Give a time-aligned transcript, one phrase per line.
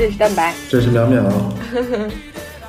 [0.00, 1.30] 这里是蛋白，这是淼淼。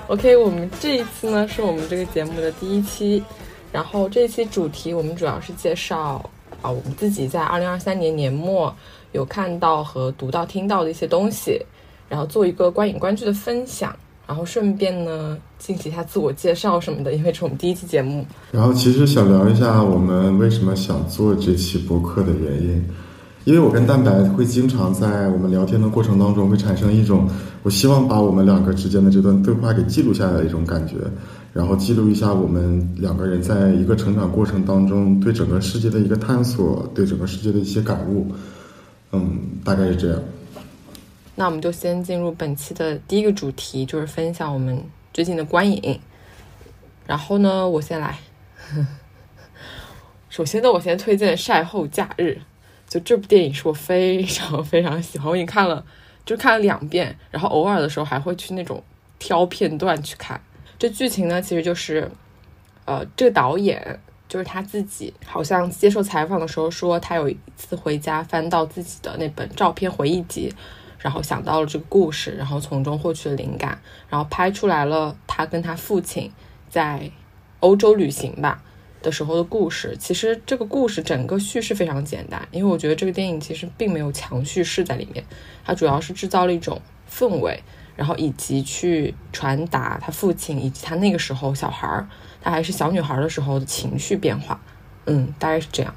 [0.08, 3.24] OK，我们这一次呢是我们这个节目的第一期，
[3.72, 6.30] 然后这一期主题我们主要是介绍
[6.62, 8.76] 啊我们自己在二零二三年年末
[9.14, 11.58] 有看到和读到、听到的一些东西，
[12.10, 13.96] 然后做一个观影观剧的分享，
[14.27, 18.26] 然后顺便呢进行一下自我介绍什么的，因为这是我们第一期节目。
[18.52, 22.86] 然后其实想聊一下我们为什么想做这期博客的原因，
[23.44, 27.27] 因为我跟蛋白会经常在我们聊天的过程当中会产生一种，
[27.63, 30.96] 我希望把我们两个之间的这段对话给记录下来的一种感觉，
[31.51, 38.27] 然后记录一下我们两个人在一个成长过程当中对整个世界的一个探索，对整个世界的一些感悟，
[39.12, 40.21] 嗯，大概是这样。
[41.34, 44.79] 那我们就先进入本期的第一个主题，就是分享我们
[45.13, 45.99] 最近的观影。
[47.07, 48.20] 然后呢，我先来。
[50.29, 52.38] 首先呢，我先推荐《晒后假日》，
[52.92, 55.82] 就这部电影是我非常 非常喜欢，我已经看了，
[56.26, 58.84] 就看了两遍，然后偶尔的时候还会去那种
[59.18, 60.42] 挑片段去看。
[60.78, 62.12] 这剧情呢，其实就是，
[62.84, 63.98] 呃，这个导演
[64.28, 70.53] 就是他自己，好像接受采访的时候说，他有一次回家翻到自己的那本照片回忆集。
[71.00, 76.30] 然后想到了这个故事，然后从中获取了灵感，然后拍出来了他跟他父亲
[76.69, 77.09] 在
[77.62, 78.62] 欧洲旅行吧
[79.02, 79.96] 的时候的故事。
[80.00, 85.24] 其实这个故事整个叙事非常简单，因为我觉得这个电影其实并没有强叙事在里面，
[85.63, 87.62] 它主要是制造了一种氛围，
[87.96, 92.07] 然后以及去传达他父亲以及他那个时候小孩儿，
[92.41, 94.62] 他还是小女孩的时候的情绪变化。
[95.06, 95.94] 嗯，大概是这样。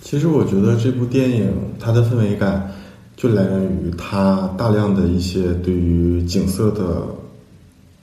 [0.00, 2.72] 其实我觉得这部电影它的氛围感。
[3.16, 7.02] 就来源于它大量的一些对于景色的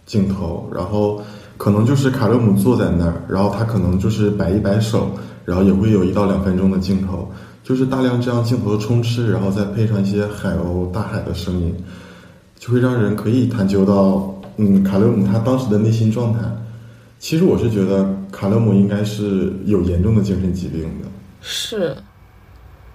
[0.08, 1.22] 镜头，然后
[1.64, 5.10] 可能就是卡勒姆坐在那儿，然后他可能就是摆一摆手，
[5.46, 7.32] 然后也会有一到两分钟的镜头，
[7.64, 11.74] 就是大量这样镜头的充斥，然后再配上一些海鸥、大海的声音，
[12.60, 16.40] 就会让人可以探究到，嗯，卡勒姆他当时的内心状态。
[17.18, 21.08] 其实我是觉得卡勒姆应该是有严重的精神疾病的，
[21.40, 21.96] 是。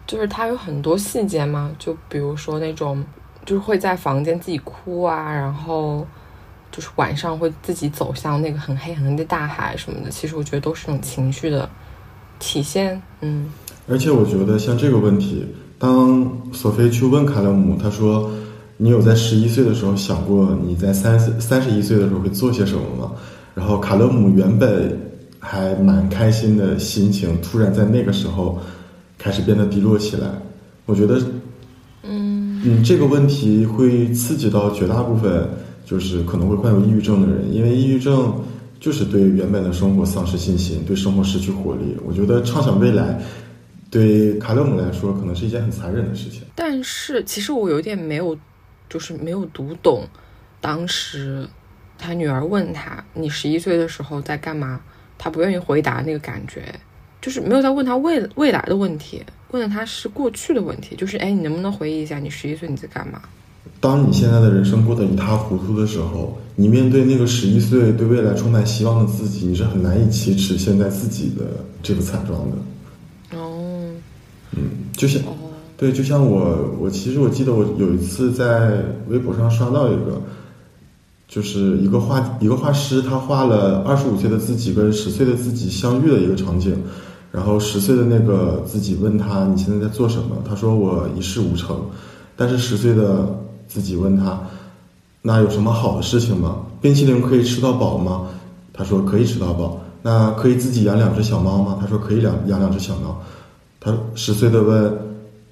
[0.06, 3.02] 就是他有很多细节嘛，就比如说那种，
[3.46, 6.06] 就是会在房间自己哭啊，然后
[6.70, 10.10] 就是晚上会自己走向那个很黑很黑的大海什么的。
[10.10, 11.68] 其实我觉得都是这种情绪的
[12.38, 13.50] 体现，嗯。
[13.88, 15.46] 而且我觉得像这个问题，
[15.78, 18.30] 当索菲去问卡勒姆，他说
[18.76, 23.12] ：“你有在十一岁的时候想过你在三十三十一岁的时候会做些什么吗？”
[23.54, 24.98] 然后卡勒姆原本
[25.38, 28.58] 还蛮开心的心情，突然在那个时候。
[29.20, 30.28] 开始变得低落起来，
[30.86, 31.18] 我觉得，
[32.04, 35.44] 嗯嗯，这个问题会刺激到绝大部分
[35.88, 38.44] 就是可能会患有抑郁症的人，因为抑郁症
[38.78, 41.97] 就是对原本的生活丧失信心，对生活失去活力。
[42.04, 43.19] 我觉得畅想未来，
[43.91, 46.43] 对卡勒姆来说可能是一件很残忍的事情。
[46.54, 48.37] 但是其实我有点没有，
[48.91, 50.06] 就是没有读懂，
[50.60, 51.48] 当时
[51.97, 54.82] 他女儿问他：“你十一岁的时候在干嘛？”
[55.16, 56.62] 他不愿意回答那个感觉。
[57.21, 60.94] 就是没有在问他未未来的问题，问的他是过去的问题。
[60.94, 63.22] 就是哎，你能不能回忆一下，你十一岁你在干嘛？
[63.81, 71.44] 当你现在的人生过得一塌糊涂的时候，你面对那个十一岁对未来充满希望的自己，你是很难以启齿现在自己的
[71.83, 73.39] 这个惨状的。
[73.39, 73.91] 哦，
[74.56, 74.62] 嗯，
[74.97, 75.22] 就像，
[75.77, 80.21] 对，就像我，我其实我记得我有一次在微博上刷到一个。
[81.31, 86.75] 就是一个画一个画师，他画了二十五岁的自己跟十岁的自己相遇的一个场景，
[87.31, 90.43] 然后十岁的那个自己问他你现在在做什么？
[90.49, 91.78] 他说我一事无成，
[92.34, 93.28] 但是十岁的
[93.68, 94.41] 自己问他，
[95.22, 96.56] 那有什么好的事情吗？
[96.80, 98.26] 冰淇淋可以吃到饱吗？
[98.72, 99.78] 他说可以吃到饱。
[100.03, 101.78] 那可以自己养两只小猫吗？
[101.80, 103.20] 他说可以养养两只小猫。
[103.80, 104.98] 他十岁的问，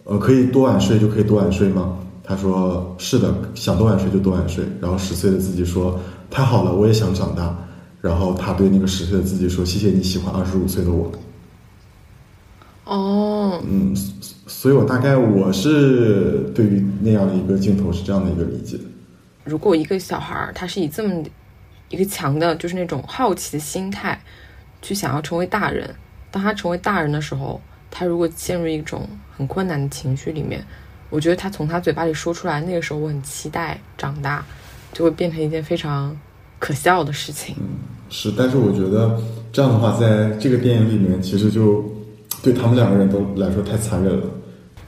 [0.05, 1.97] 呃，可以多晚睡就可以多晚睡吗？
[2.29, 5.97] 他说：“是的，想多晚睡就多晚睡。”然后十岁的自己说
[6.29, 7.57] ：“太好了，我也想长大。”
[8.03, 11.11] 然后他对那个十岁的自己说：“谢谢你喜欢二十五岁的我。”
[12.85, 13.95] 哦，嗯，
[14.59, 18.79] 所以我大概我是对于那样的一个镜头是这样的一个理解。
[19.45, 21.23] 如果一个小孩儿他是以这么
[21.91, 24.19] 一个强的，就是那种好奇的心态
[24.81, 25.95] 去想要成为大人，
[26.31, 27.61] 当他成为大人的时候，
[27.91, 29.07] 他如果陷入一种
[29.37, 30.65] 很困难的情绪里面。
[31.11, 34.43] 我觉得他从他嘴巴里说出来，那个时候我很期待长大，
[34.95, 36.19] 就会变成一件非常
[36.59, 37.55] 可笑的事情。
[37.61, 37.69] 嗯，
[38.09, 39.21] 是，但是我觉得
[39.53, 41.85] 这样的话，在这个电影里面，其实就
[42.43, 44.27] 对他们两个人都来说太残忍了。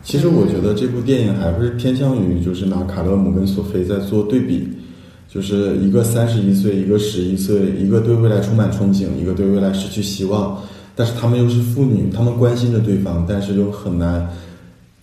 [0.02, 4.68] 其实我觉得这部电影还是偏向于就是拿卡勒姆跟索菲在做对比，
[5.28, 10.62] 就是一个三十一岁，一个十一岁，一个对未来充满憧憬，一个对未来失去希望，
[10.94, 14.28] 但是他们又是父女，他们关心着对方，但是又很难。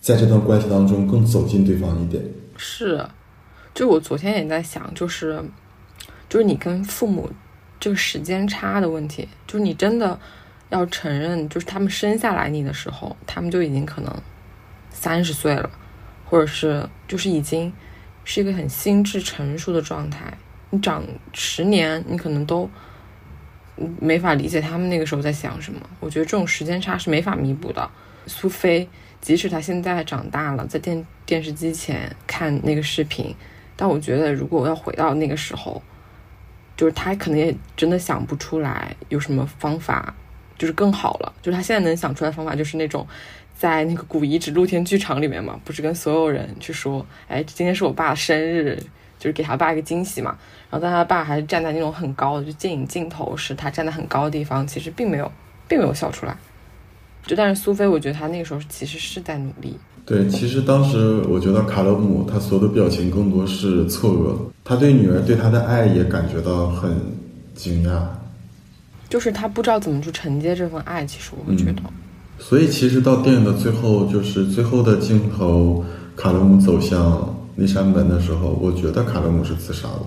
[0.00, 2.22] 在这段关系当中更走近对方一点。
[2.56, 3.04] 是，
[3.74, 5.42] 就我昨天也在想，就是
[6.28, 7.28] 就是你跟父母
[7.80, 10.16] 这个时间差的问题，就是你真的
[10.70, 14.12] 要承认，就是他们生下来你的时候，他们就已经可能
[14.96, 15.70] 三十岁了，
[16.24, 17.70] 或者是就是已经
[18.24, 20.32] 是一个很心智成熟的状态。
[20.70, 21.04] 你长
[21.34, 22.68] 十年，你可能都
[24.00, 25.80] 没法理解他们那个时候在想什么。
[26.00, 27.88] 我觉得这种时间差是没法弥补的。
[28.26, 28.88] 苏菲，
[29.20, 33.36] 即使她现在长大了，在电电视机前看那个视频，
[33.76, 35.80] 但我觉得如果我要回到那个时候，
[36.76, 40.12] 就是她可能也真的想不出来有什么方法，
[40.58, 41.32] 就是更好了。
[41.42, 43.06] 就是她现在能想出来的方法，就是那种
[43.58, 48.76] 在那个古遗址露天剧场里面嘛，不是跟所有人去说，哎，今天是我爸的生日，
[49.18, 50.36] 就是给他爸一个惊喜嘛。
[50.70, 55.30] 然后，但他爸还是站在那种很高的，就电影镜头是他站在很高的地方，其实并没有，
[55.66, 56.36] 并没有笑出来。
[57.24, 59.78] 就但是苏菲，我觉得他那个时候其实是在努力。
[60.04, 66.96] 对，其实当时我觉得卡勒姆他所有的表情更多是错愕，他对女儿对他的爱也感觉到很
[67.54, 68.06] 惊讶，
[69.08, 71.04] 就是他不知道怎么去承接这份爱。
[71.04, 71.82] 其实我会觉得，
[72.38, 75.84] 所以其实到电影的最后，就是最后的镜头，
[76.14, 80.02] 卡勒姆走向那扇门的时候，我觉得卡勒姆是自杀了。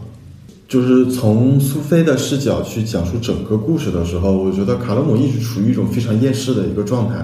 [0.67, 7.15] 就是从苏菲的视角去讲述整个故事的时候，我觉得卡勒姆一直处于一种非常厌世的一个状态，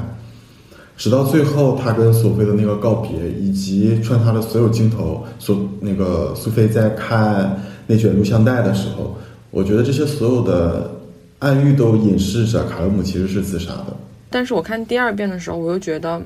[0.97, 9.15] 直到最后他跟索菲的那个告别，以及穿插的所有镜头，所那个苏菲在看那卷录像带的时候，
[9.51, 10.89] 我觉得这些所有的
[11.37, 13.95] 暗喻都隐示着卡勒姆其实是自杀的。
[14.35, 16.21] 但是我看第二遍的时候，我又觉得，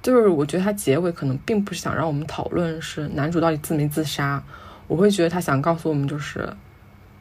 [0.00, 4.40] 就是我觉得他结尾可能并不是想让我们讨论是男主到底自没自杀。
[4.86, 6.48] 我会觉得他想告诉我们，就是，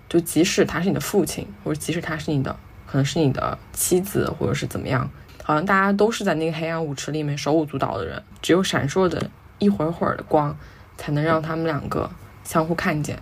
[0.08, 2.56] 就即使他是你的父亲，或者即使他是你的，
[2.86, 5.10] 可能是你的妻子，或者是怎么样，
[5.44, 10.56] 好像大家都是在那个黑暗舞池里面手舞足蹈的人，只有闪烁的一会儿会儿的光，
[10.98, 12.08] 才能让他们两个
[12.44, 13.18] 相互看见。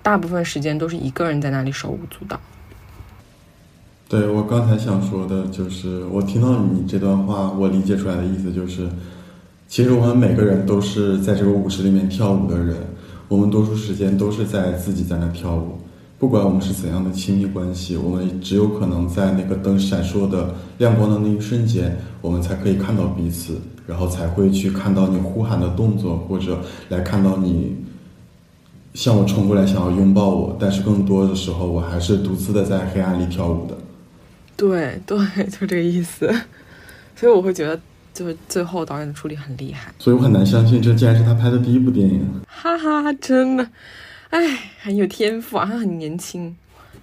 [0.00, 2.38] 大部分时间都是一个人在那里手舞足蹈。
[4.14, 8.88] 对我刚才想说的就是，我听到你这段话，我理解出来的意思就是，
[9.66, 12.76] 其实我们每个人都是在这个舞池里面跳舞的人。
[13.26, 15.72] 我们多数时间都是在自己在那跳舞，
[16.16, 27.74] 不管我们是怎样的亲密关系，我们只有可能在那个灯闪烁的亮光的那一瞬间，我们才可以看到彼此，然后才会去看到你呼喊的动作，或者来看到你
[28.92, 30.56] 向我冲过来想要拥抱我。
[30.60, 33.76] 但是更多的时候，我还是独自的在黑暗里跳舞的。
[34.56, 35.18] 对对，
[35.50, 36.26] 就这个意思。
[37.16, 37.80] 所以我会觉得。
[38.14, 42.24] 就是最后导演的处理很厉害，所以我很难相信这竟然是他拍的第一部电影。
[42.46, 43.68] 哈哈，真的，
[44.30, 46.54] 哎，很有天赋啊，他很年轻，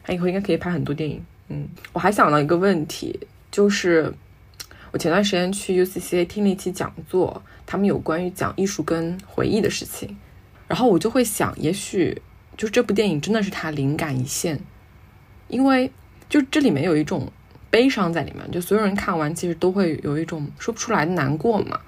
[0.05, 1.21] 他以后应该可以拍很多电影。
[1.49, 3.19] 嗯，我还想到一个问题，
[3.51, 4.09] 就是
[4.91, 10.15] 我前段时间去 UCCA 听了一期讲座，他们有关于讲艺术跟回忆的事情，
[10.69, 12.21] 然后我就会想，也许
[12.55, 14.57] 就是这部电影真的是他灵感一线，
[15.49, 15.91] 因为
[16.29, 17.29] 就这里面有一种。
[17.71, 21.79] 悲伤在里面，就所有人看完其实都会有一种说不出来的难过嘛。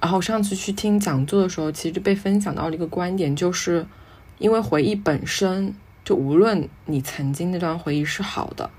[0.00, 3.86] 然后上次去听讲座的时候，其实就被分享到了一个观点，就是
[4.38, 8.70] 因为回忆本身就无论你曾经那段回忆是好的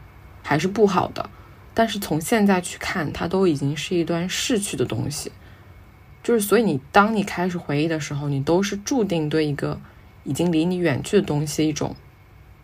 [0.42, 1.30] 还是不好的，
[1.74, 5.32] 但是从现在去看，它都已经是一段逝去的东西。
[6.24, 9.80] 就是所以你当你开始回忆的时候，你都是注定对一个
[10.24, 11.96] 已经离你远去的东西一种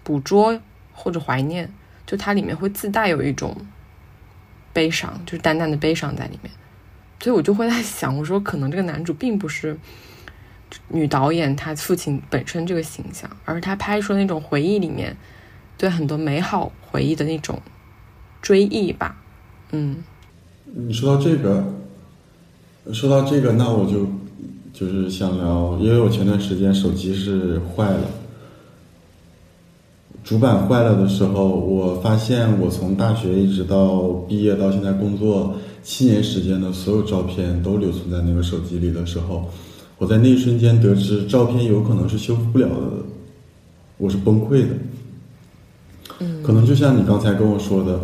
[0.03, 0.59] 捕捉
[0.93, 1.71] 或者怀念。
[2.05, 3.55] 就它里面会自带有一种
[4.71, 6.51] 悲伤，就是淡淡的悲伤在里面，
[7.19, 9.77] 所以我就会在想，我说可能这个男主并不是
[10.89, 15.15] 女导演她父亲本身这个形象，而是他拍出那种回忆里面
[15.77, 17.61] 对很多美好回忆的那种
[18.41, 19.15] 追忆吧。
[19.71, 20.03] 嗯，
[20.65, 21.73] 你说到这个，
[22.93, 24.07] 说到这个，那我就
[24.73, 28.09] 就是想聊，因为我前段时间手机是坏了。
[30.25, 35.53] 主板坏了的时候，我发现我从大学一直到毕业到现在工作
[35.83, 39.45] 七年时间的所有照片都留存在那个手机里的时候，
[39.99, 42.75] 我在那一瞬间得知照片有可能是修复不了的，
[43.97, 44.69] 我是崩溃的。
[46.21, 47.99] 嗯，可能就像你刚才跟我说的，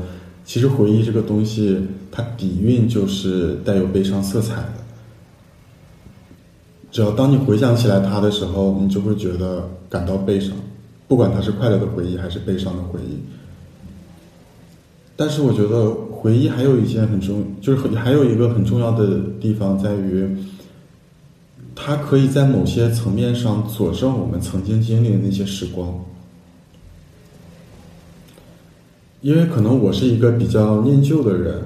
[0.46, 1.76] 其实回忆这个东西，
[2.12, 4.74] 它底蕴就是带有悲伤色彩的。
[6.92, 10.52] 只要当你回想起来它的时候，你就会觉得感到悲伤。
[11.12, 13.20] 不管它是快乐的回忆还是悲伤的回忆，
[15.18, 20.26] 但是我觉得回忆还有一件很重，就是很还有一个很重要的地方在于，
[21.76, 25.94] 它可以在某些层面上佐证我们曾经经历的那些时光。
[29.20, 31.62] 因为可能我是一个比较念旧的人，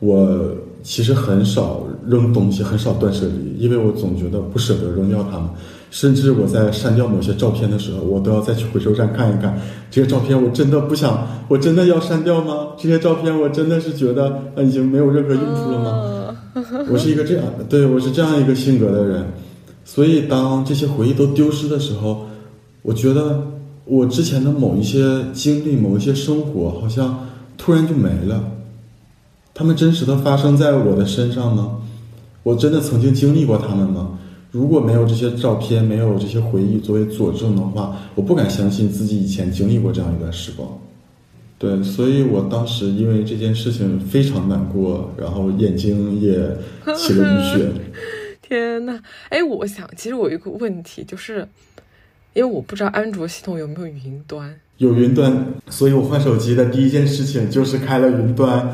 [0.00, 5.48] 我其实很少扔东西，很少断舍离，因为我总觉得不舍得扔掉它们。
[5.90, 9.58] 甚至我在删掉某些照片的时候，我都要再去回收站看一看，
[9.90, 12.68] 这些照片我真的不想，我真的要删掉吗？
[12.76, 16.36] 这些照片我真的是觉得已经没有任何用处了吗？
[16.90, 19.24] 我是一个这样，对我是这样一个性格的人，
[19.84, 22.26] 所以当这些回忆都丢失的时候，
[22.82, 23.40] 我觉得
[23.84, 27.26] 我之前的某一些经历、某一些生活，好像
[27.56, 28.42] 突然就没了。
[29.54, 31.78] 他们真实的发生在我的身上吗？
[32.42, 34.18] 我真的曾经经历过他们吗？
[34.50, 40.66] 如果没有这些照片，没有这些回忆作为佐证的话，我不敢相信自己以前经历过这样一段时光。
[41.58, 46.34] 对，所以我当时因为这件事情非常难过，然后眼睛也
[46.96, 47.68] 起了淤血。
[48.40, 51.46] 天呐，哎，我想，其实我有一个问题，就是
[52.32, 54.54] 因为我不知道安卓系统有没有云端。
[54.78, 58.72] 有云端，所以我换手机的第一件事情就是开了云端。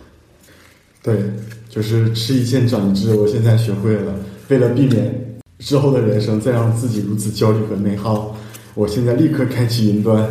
[1.04, 1.22] 对，
[1.68, 4.14] 就是吃一堑长一智，我现在学会了。
[4.50, 8.36] 为了避免之后的人生再让自己如此焦虑和内耗，
[8.74, 10.28] 我现在立刻开启云端。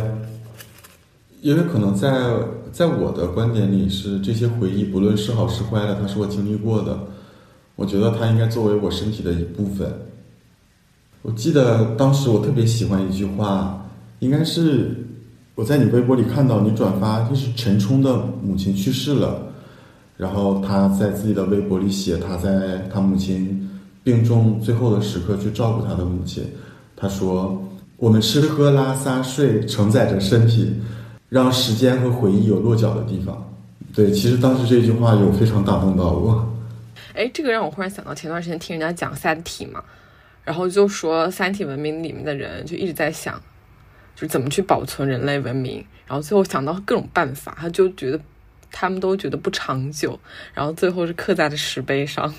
[1.40, 2.34] 因为可能在
[2.70, 7.00] 在我的观点里是这些回忆，不论是好是坏的，它是我经历过的，
[7.76, 9.90] 我觉得它应该作为我身体的一部分。
[11.22, 14.94] 我记得当时我特别喜欢一句话，应该是
[15.54, 19.40] 我在你微博里看到你转发，就是陈冲的母亲去世了，
[20.18, 23.59] 然后他在自己的微博里写他在他母亲。
[24.02, 26.44] 病重最后的时刻去照顾他的母亲，
[26.96, 27.62] 他说
[27.96, 30.74] ：“我们吃喝拉撒睡，承载着身体，
[31.28, 33.46] 让时间和回忆有落脚的地方。”
[33.92, 36.48] 对，其实当时这句话有非常打动到我。
[37.12, 39.82] 哎，这个让我忽然想到前段时间听人家讲《三体》嘛，
[40.44, 43.34] 然后就说《三体》文明里面的人就一直在想，
[44.14, 48.20] 就是怎么去保存人类文明，然后最后想到各种办法，他就觉得
[48.70, 50.18] 他们都觉得不长久，
[50.54, 52.32] 然后最后是刻在了石碑上。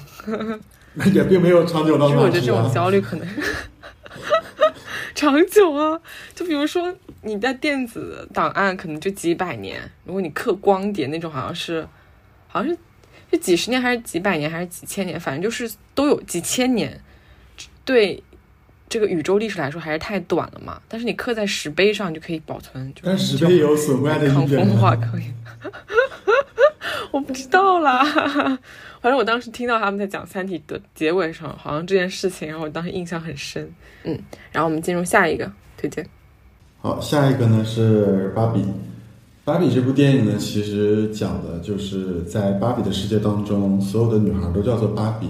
[1.13, 3.27] 也并没有长久到哪其实我觉得这种焦虑可能
[5.15, 5.99] 长久啊，
[6.33, 11.87] 就比如说你在电子档案可能就几百年，如果你刻光碟那种，好像是
[12.47, 12.77] 好像是
[13.31, 16.99] 是几十年还是几百年还是几千年，反正就是都有几千年。
[17.85, 18.21] 对
[18.89, 20.81] 这个宇宙历史来说还是太短了嘛。
[20.87, 25.23] 但是你刻在石碑上就可以保存，但石碑有损坏的抗风化可以。
[27.11, 28.03] 我不知道啦。
[29.01, 33.67] 反正我当时听到他们在讲《三体》的结尾上，好像这件事情，然后我当时印象很深。
[34.03, 34.17] 嗯，
[34.51, 36.07] 然后我们进入下一个推荐。
[36.79, 38.61] 好，下一个呢是《芭比》。
[39.43, 45.27] 《芭比》这部电影呢，其实讲的就是在芭比的世界当中，所有的女孩都叫做芭比。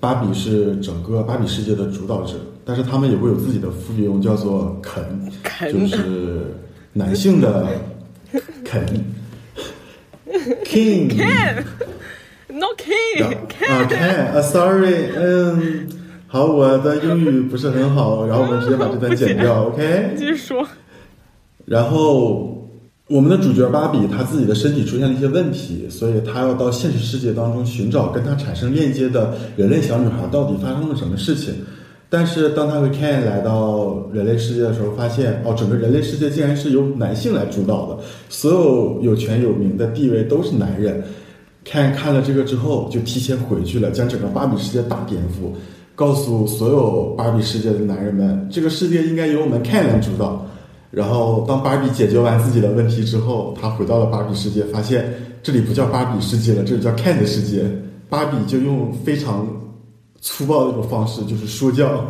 [0.00, 5.30] 芭比是整个芭比世界的主导者，但是他们也会有自己的附庸，叫做肯，
[5.70, 6.54] 就是
[6.94, 7.66] 男性的
[8.64, 8.82] 肯
[10.70, 11.64] ，King。
[12.52, 15.88] Not King，啊，Ken，啊，Sorry，嗯，
[16.26, 20.14] 好，我的英语不是很好，然后我们直接把这段 剪掉，OK？
[20.18, 20.66] 继续说。
[21.64, 22.68] 然后
[23.06, 31.54] 我们的主角芭比，她自己的身体出现了一些问题，所以她要到现实世界当中寻找跟她产生链接的人类小女孩到底发生了什么事情。
[32.12, 37.98] 但是当他和 Ken 来到人类世界的时候，发现哦，整个人类世界竟然是由男性来主导的，
[38.28, 41.02] 所有有权有名的地位都是男人。
[41.64, 45.52] Ken 看了这个之后，就提前回去了，将整个芭比世界大颠覆，
[45.94, 50.44] 告诉所有芭比世界的男人们，这个世界应该由我们 Ken 来主导。
[50.90, 55.14] 然后，当芭比解决完自己的问题之后，他回到了芭比世界，发现
[55.44, 57.64] 这里不叫芭比世界了，这里叫 Ken 的世界。
[58.08, 59.46] 芭比就用非常
[60.20, 62.06] 粗暴的一种方式，就是说教，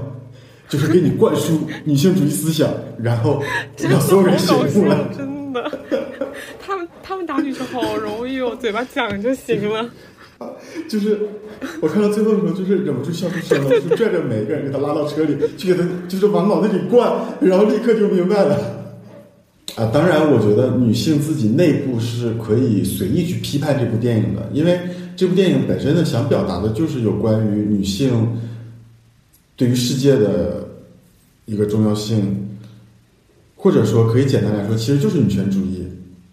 [0.68, 2.68] 就是给你灌输女性主义思想，
[3.02, 3.42] 然后
[3.78, 5.08] 让所有人醒悟了。
[5.16, 5.78] 真的。
[6.64, 9.90] 他们他们打女生好容易哦，嘴巴讲就行了。
[10.88, 11.18] 就是
[11.82, 18.56] 我看到最后的时候，就是忍不住笑出声了， 就拽着每一个人给他拉到车里，去给他就是往脑子里灌，然后立刻就明白了。
[19.76, 24.80] 啊，当然，我觉得女性自己内部是可以随意去批判这部电影的，因为
[25.20, 28.26] 这部电影本身呢，想表达的就是有关于女性
[29.54, 30.66] 对于世界的
[31.44, 32.48] 一个重要性，
[33.54, 35.86] 或者说可以简单来说，其实就是女权主义。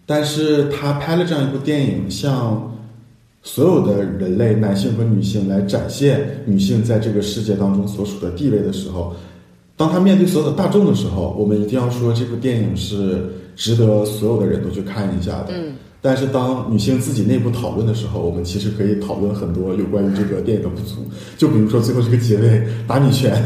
[0.06, 2.78] 但是他拍了这样一部电影，向
[3.42, 9.14] 所有的人类，男性和女性来展现女性在这个世界当中所处的地位的时候，
[9.76, 13.22] 当他面对所有的大众的时候，我们一定要说这部电影是
[13.54, 15.48] 值得所有的人都去看一下的。
[15.50, 15.74] 嗯。
[16.00, 21.04] 但是当女性自己内部讨论的时候，我们其实可以讨论很多有关于这个电影的不足。
[21.36, 23.42] 就比如说最后这个结尾打女拳，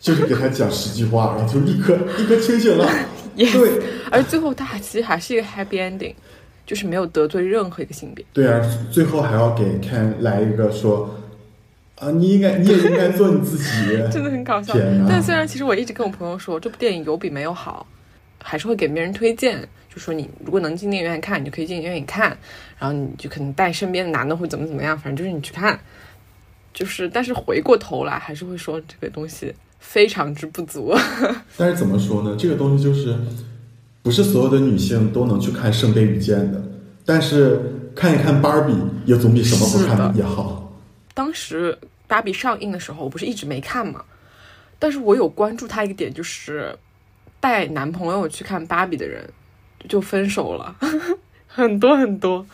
[0.00, 2.88] 就是给她讲十句话，然后就立刻 立刻清醒了。
[3.36, 6.14] 对，而最后她还其实还是一个 happy ending，
[6.66, 8.24] 就是没有得罪任何一个性别。
[8.32, 11.14] 对啊，最后还要给 Ken 来一个说
[12.00, 14.74] 啊，你应该，你也应该做你自己， 真的很搞笑。
[15.08, 17.86] 但虽然其实我一直跟我朋友说，这部电影有比没有好，
[18.42, 19.66] 还是会给别人推荐，
[19.96, 22.36] 就说你如果能进电影院看，你就可以进电影院看，
[22.78, 25.80] 然后你就可能带身边的男的或怎么怎么样，反正就是你去看。
[26.74, 30.94] 就是，但是回过头来还是会说这个东西非常之不足。
[31.56, 32.36] 但是怎么说呢？
[32.38, 33.16] 这个东西就是，
[34.02, 36.62] 不是所有的女性都能去看《圣杯与剑》的，
[37.06, 38.74] 但是看一看芭比
[39.06, 40.70] 也总比什么不看也好。
[41.14, 44.04] 当时芭比上映的时候，我不是一直没看嘛，
[44.78, 46.76] 但是我有关注她一个点，就是
[47.40, 49.26] 带男朋友去看芭比的人
[49.88, 50.74] 就分手了，
[51.46, 52.44] 很多很多，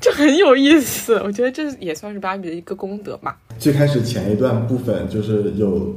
[0.00, 1.14] 就很有意思。
[1.24, 3.38] 我觉得这也算是芭比的一个功德吧。
[3.58, 5.94] 最开始前一段部分就是有，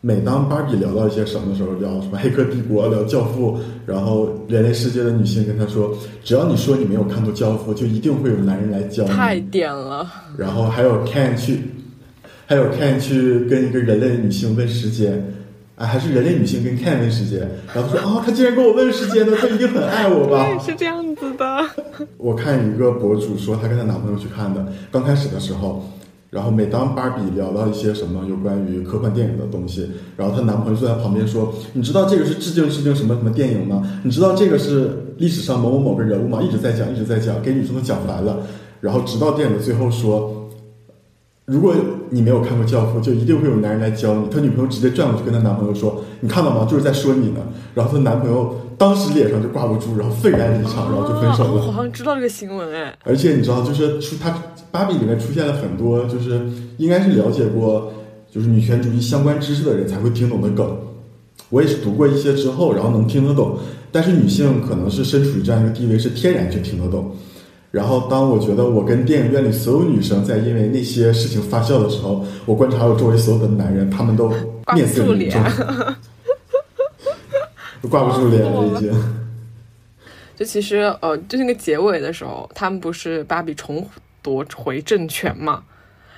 [0.00, 9.40] 每当芭比聊到一些什么的时候，聊什么《黑客帝国》、聊《教父》，然后人类世界的女性跟他说，只要你说你没有看过《教父》，就一定会有男人来教太。
[9.40, 10.08] 点了，
[10.38, 11.60] 然后还有 Ken 去，
[12.46, 15.34] 还有 Ken 去跟一个人类女性问时间，
[15.76, 17.40] 啊，还是人类女性跟 Ken 问时间，
[17.74, 20.48] 然后他说啊，他竟然跟我问时间呢，他一定很爱我吧？
[20.58, 21.66] 是这样子的。
[22.16, 24.66] 我看一个博主说，她跟她男朋友去看的。
[24.90, 25.84] 刚开始的时候，
[26.30, 33.82] 然后每当芭比聊到一些什么有关于科幻电影的东西，然后她男朋友坐在旁边说：“你知道这个是致敬致敬什么什么电影吗？
[34.02, 38.38] 你知道这个是历史上某某某个人物吗？”一直在讲，一直在讲，给女生都讲烦了。
[38.80, 40.45] 然后直到电影的最后说
[41.46, 41.74] ：“如果
[42.10, 46.66] 你没有看过《教父》，就一定会有男人来教你。”他女朋友直接转过去跟她男朋友说：“你看到吗？
[46.68, 47.40] 就是在说你呢。”
[47.72, 51.66] 然后她男朋友当时脸上就挂不住，然后愤然离场，然后就分手了。
[51.66, 52.92] 我好像知道这个新闻哎。
[53.04, 54.36] 而且你知道，就是出他
[54.72, 56.40] 芭比里面出现了很多，就是
[56.78, 57.92] 应该是了解过
[58.28, 60.76] 就是女权主义相关知识的人才会听懂的梗。
[61.50, 63.56] 我也是读过一些之后，然后能听得懂。
[63.92, 67.12] 但是女性可能是身处于这样一个地位，是天然就听得懂。
[67.76, 74.32] 然后当我觉得我跟电影院里所有女生在因为那些事情发笑的时候，我观察我周围所有的男人，他们都
[74.74, 75.44] 面色凝重，
[77.82, 78.90] 都 挂不住脸了已经。
[80.34, 83.86] 就其实呃，就那个结尾的时候，他们不是芭比重
[84.22, 85.62] 夺回政权嘛，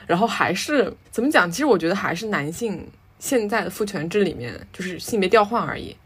[0.07, 1.51] 然后还是怎么讲？
[1.51, 2.87] 其实我觉得还是男性
[3.19, 5.97] 现在的父权制里面，就是性别调换而已，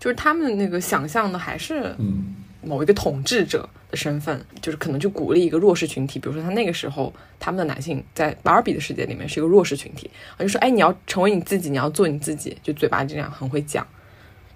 [0.00, 2.34] 就是他们那个想象的还是嗯，
[2.66, 13.86] 某一个统治者的身份，就是可能去鼓励一个弱势群体，比如说他那个时候他们的男性在芭比的世界里面是一个弱势群体，啊，就说哎你要成为你自己，你要做你自己，就嘴巴这样很会讲。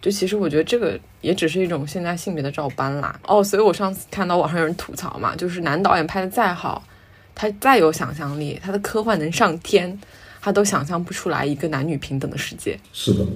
[0.02, 3.20] 就其实我觉得这个也只是一种现在性别的照搬啦。
[3.26, 6.82] 哦，所以我上次看到网上有人吐槽嘛，就是男导演拍的再好，
[7.34, 10.00] 他再有想象力，他的科幻能上天，
[10.40, 12.80] 他都想象不出来一个男女平等的世界。
[12.94, 13.26] 是的，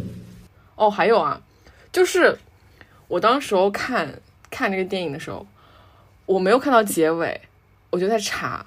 [0.75, 1.39] 哦，还有啊，
[1.93, 2.35] 就是
[3.09, 4.09] 我当时候看
[4.55, 5.45] 看这个电影的时候，
[6.27, 7.41] 我没有看到结尾，
[7.91, 8.65] 我就在查，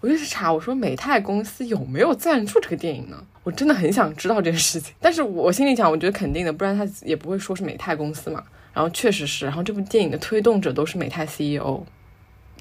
[0.00, 3.24] 我就在查，我说美泰公司有没有赞助这个电影呢？
[3.42, 8.44] 我真的很想知道这件事情，但是我心里想，我觉得肯定的，不然他也不会说是美泰公司嘛。
[8.72, 11.82] 然后确实是，然后这部电影的推动者都是美泰 CEO，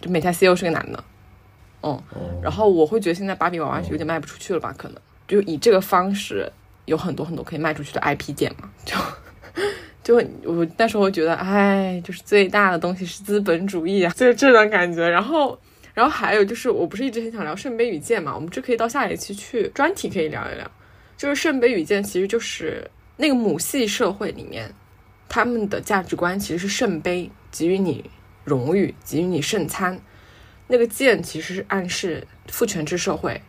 [0.02, 1.04] 就美泰 CEO 是个男的，
[1.82, 2.04] 嗯，哦，
[2.42, 4.74] 然后我会觉得现在芭比娃娃有点卖不出去了吧？
[4.76, 6.52] 可能就以这个方式，
[6.86, 8.96] 有很多很多可以卖出去的 IP 店嘛，就
[10.04, 15.08] 就我那时候会觉得，哎，就是最大的东西是资本主义啊， 就是这种感觉。
[15.08, 15.60] 然后，
[15.94, 20.70] 然后还有就是，我不是一直很想聊《圣杯与剑》嘛，我们这可以到下一期去专题可以聊一聊。
[21.18, 24.74] 就是《圣杯与剑》其实就是那个母系社会里面，
[25.28, 28.10] 他们的价值观其实是圣杯给予你
[28.46, 30.00] 荣誉，给予你圣餐。
[30.68, 33.42] 那个剑其实是暗示父权制社会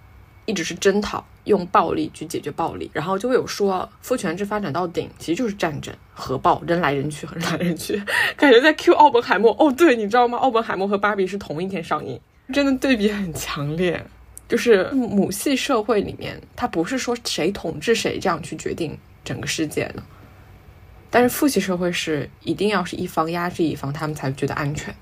[0.47, 8.01] 一直是征讨，用暴力去解决暴力，然后就会有说父权制发展到顶其实就是战争、核爆、人来人去和 人来人去，
[8.37, 9.55] 感觉在 Q 奥本海默。
[9.59, 10.39] 哦，对，你知道吗？
[10.39, 12.19] 奥本海默和芭比是同一天上映，
[12.53, 14.03] 真的对比很强烈。
[14.49, 20.03] 就是母系社会里面，它不是说谁统治谁这样去决定整个世界的，
[21.09, 24.95] 但是父系社会是一定要是一方压制一方，他们才觉得安全。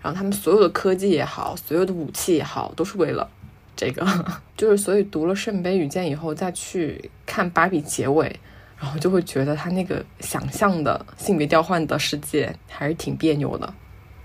[0.00, 3.28] 然后他们所有的科技也好，所有的武器也好，都是为了
[3.76, 4.04] 这个。
[4.56, 8.34] 就是所以读了《圣杯与剑》以后，再去看芭比结尾，
[8.80, 13.74] 然后就会觉得他那个想象的性别调换的世界还是挺别扭的。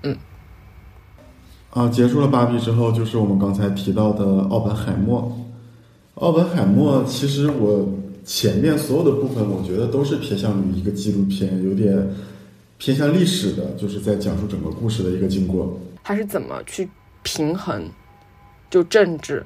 [0.03, 0.17] 嗯
[1.69, 5.37] 啊，结束了芭比之后，就是我们刚才提到的奥本海默。
[6.15, 7.87] 奥本海默，其实我
[8.25, 12.07] 前面所有的部分，我觉得都是偏向于一个纪录片，有点
[12.77, 15.79] 偏向历史的，就是在讲述整个故事的一个经过。
[16.03, 16.87] 他是怎么去
[17.23, 17.89] 平衡
[18.71, 19.45] 就政治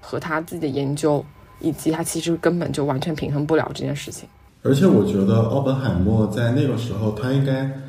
[0.00, 1.24] 和他自己的研究，
[1.58, 4.28] 以及他其实根本就完全平衡不了这件事情。
[4.62, 7.80] 而且我觉得奥本海默在那个时候，他应该，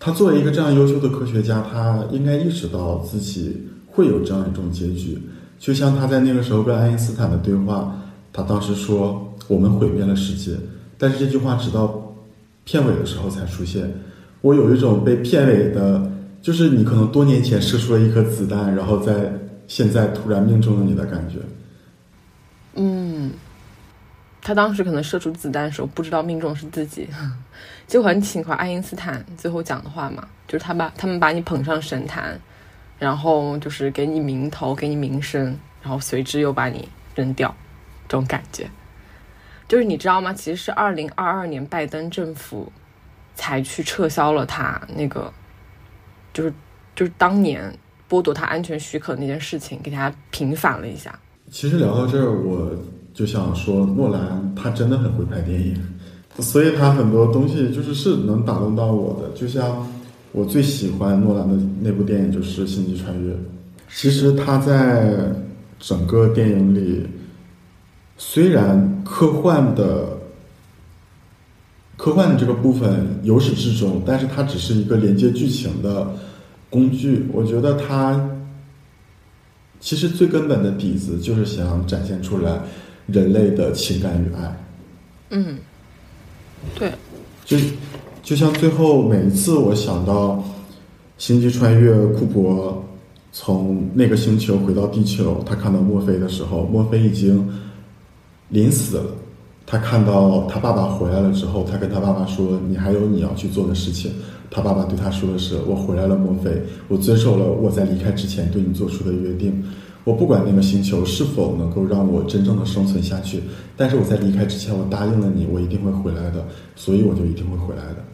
[0.00, 5.18] 他作为一个这样优秀的科学家，他应该意识到自己会有这样一种结局，
[5.58, 7.94] 就像他在那个时候跟爱因斯坦的对话，
[8.32, 10.56] 他当时说我们毁灭了世界，
[10.98, 12.14] 但是这句话直到
[12.64, 13.92] 片尾的时候才出现。
[14.40, 16.10] 我有一种被片尾的，
[16.42, 19.32] 就是你可能多年前射出了一颗子弹，然后在
[19.66, 21.38] 现在突然命中了你的感觉。
[22.74, 23.32] 嗯，
[24.42, 27.08] 他当时可能射出子弹的时候不知道命中是自己，
[27.86, 32.40] 就很喜欢爱因斯坦最后讲的话嘛，就是他把他们把你捧上神坛。
[32.96, 37.54] 然后就是给你名头，给你名声，然后随之又把你扔掉，
[38.08, 38.70] 这种感觉，
[39.66, 40.32] 就是你知道吗？
[40.32, 42.72] 其实是二零二二年拜登政府
[43.34, 45.30] 才去撤销了他那个，
[46.32, 46.54] 就是
[46.94, 47.76] 就是当年
[48.14, 51.18] 剥夺他安全许可那件事情，给他平反了一下。
[51.50, 52.70] 其实聊到这儿，我
[53.12, 55.76] 就想说，诺兰他真的很会拍电影，
[56.38, 59.84] 所以他很多东西就是是能打动到我的，就像。
[60.36, 63.32] 我最喜欢诺兰的那部电影就是《星际穿越》。
[63.88, 65.32] 其实他在
[65.78, 67.06] 整个电影里，
[68.16, 70.18] 虽然科幻的
[71.96, 76.12] 科幻的这个部分由始至终，但是它只是一个连接剧情的
[76.74, 77.24] 工具。
[77.32, 78.28] 我觉得他
[79.78, 82.58] 其实最根本的底子就是想展现出来
[83.06, 84.64] 人类的情感与爱。
[85.30, 85.58] 嗯，
[86.74, 86.90] 对，
[87.44, 87.56] 就。
[88.24, 90.42] 就像最后每一次我想到
[91.18, 92.82] 星际穿越，库珀
[93.32, 97.46] 从那个星球回到地球，他看到墨菲的时候，墨菲已经
[98.48, 99.04] 临死了。
[99.66, 104.10] 他看到他爸爸回来了之后，他跟他爸爸说：“你还有你要去做的事情。”
[104.54, 109.60] 他爸爸对他说的是：“我回来了，墨菲，我遵守了我在离开之前对你做出的约定。
[110.04, 113.42] 我不管那个星球是否能够让我真正的生存下去，
[113.76, 118.04] 但是我在离开之前，我答应了你，我一定会回来的，所以我就一定会回来的。”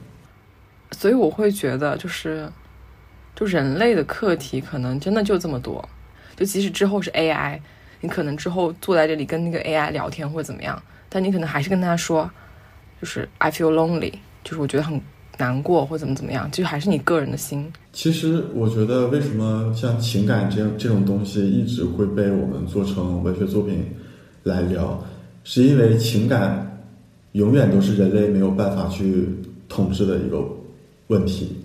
[0.96, 2.50] 所以我会觉得，就是，
[3.36, 5.86] 就人类的课题可能真的就这么多。
[6.36, 7.60] 就即使之后是 AI，
[8.00, 12.30] 你可能之后坐在这里跟那个 AI 聊天或者怎么样，但你可能还是跟他说，
[12.98, 14.98] 就是 I feel lonely，就是我觉得很
[15.40, 17.66] 难过或怎么怎么样，就还是你个人的心。
[17.92, 23.82] 其实我觉得，为什么像情感这样这种东西一直会被我们做成文学作品
[24.44, 25.02] 来聊，
[25.42, 26.80] 是因为情感
[27.32, 29.28] 永远都是人类没有办法去
[29.68, 30.40] 统治的一个。
[31.10, 31.56] 问题，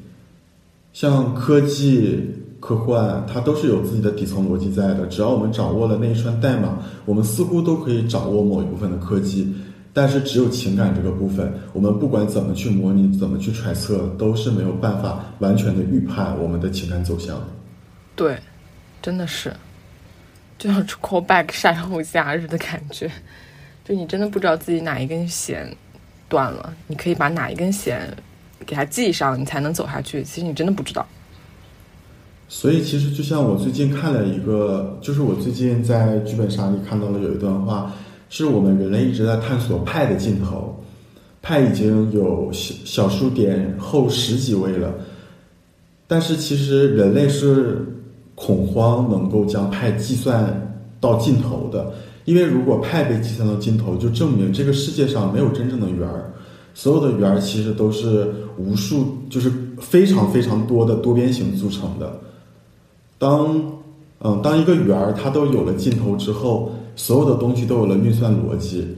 [0.91, 2.19] 像科技、
[2.59, 5.05] 科幻，它都是有自己的底层逻辑在的。
[5.05, 9.53] 只要我们掌握了那一串代码，我们似乎都可以掌握某一部分的科技。
[9.95, 17.41] 但是，只有情感这个部分，我们不管怎么去模拟、怎么去揣测，都是没有办法完全的预判我们的情感走向。
[18.13, 18.37] 对，
[19.01, 19.55] 真的是，
[20.57, 23.09] 就像 call back 晒后夏日的感觉，
[23.85, 25.73] 就你真的不知道自己哪一根弦
[26.27, 28.13] 断了，你可以把哪一根弦。
[28.65, 30.23] 给它系上，你才能走下去。
[30.23, 31.05] 其实你真的不知道。
[32.47, 37.91] 所以，其实就像我最近看了一个，就是我最近在剧本杀里看到了有一段话，
[38.37, 40.75] 是我们人类一直在探索派的尽头，
[41.41, 44.93] 派已经有小小数点后十几位了，
[46.07, 47.85] 但是其实人类是
[48.35, 51.93] 恐慌能够将派计算到尽头的，
[52.25, 56.33] 因为如果派被计算到尽头，就证明这个世界上没有真正的圆儿。
[56.73, 62.19] 所有的圆儿其实都是无数，就是非常非常多的多边形组成的。
[63.17, 63.63] 当，
[64.19, 68.95] 嗯，当一个圆儿它都有了尽头之后，所有的东西都有了运算逻辑。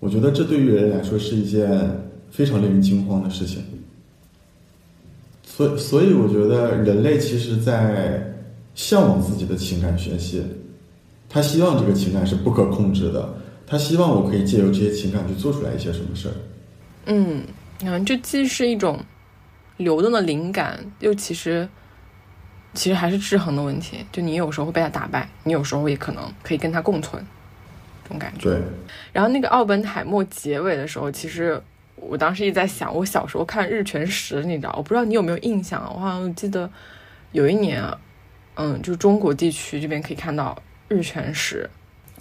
[0.00, 1.68] 我觉得这对于人来说是一件
[2.30, 3.62] 非常令人惊慌的事情。
[5.44, 8.22] 所所以，我觉得人类其实在
[8.76, 10.40] 向往自己的情感宣泄，
[11.28, 13.28] 他希望这个情感是不可控制的，
[13.66, 16.34] 他希望我可以借由这些情感去做出来一些什么事儿。
[17.06, 17.42] 嗯，
[17.80, 19.00] 你看，这既是一种
[19.78, 21.68] 流动的灵感，又其实
[22.74, 23.96] 其实还是制衡的问题。
[24.12, 27.20] 就你有时候会被他打败，你有时候也可能可以跟他共存，
[28.08, 28.50] 这种感觉。
[28.50, 28.62] 对。
[29.12, 31.60] 然后那个奥本海默结尾的时候，其实
[31.96, 35.82] 我当时一直在想，我小时候看《日全食》，你知道，我不知道你有没有印象？
[35.94, 36.70] 我好像记得
[37.32, 37.84] 有一年，
[38.54, 40.56] 嗯，就是中国地区这边可以看到
[40.94, 41.68] 《日全食》，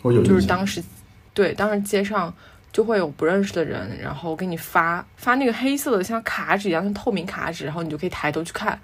[0.02, 0.84] 我有就是当时
[1.34, 2.34] 对，当时街上。
[2.70, 8.80] 就会有不认识的人，然后给你发发那个黑色的像卡纸一样，像透明卡纸，然后你就可以抬头去看。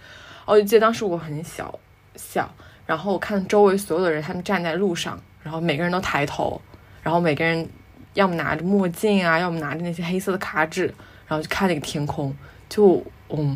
[0.45, 1.77] 我就记得当时我很小
[2.15, 2.51] 小，
[2.87, 6.59] 然后我看周围所有的人，他们站在路上，然后每个人都抬头，
[7.03, 7.67] 然后每个人
[8.15, 10.85] 要么拿着墨镜啊，要么拿着那些黑色的卡纸，
[11.27, 12.35] 然后就看那个天空，
[12.67, 13.55] 就嗯，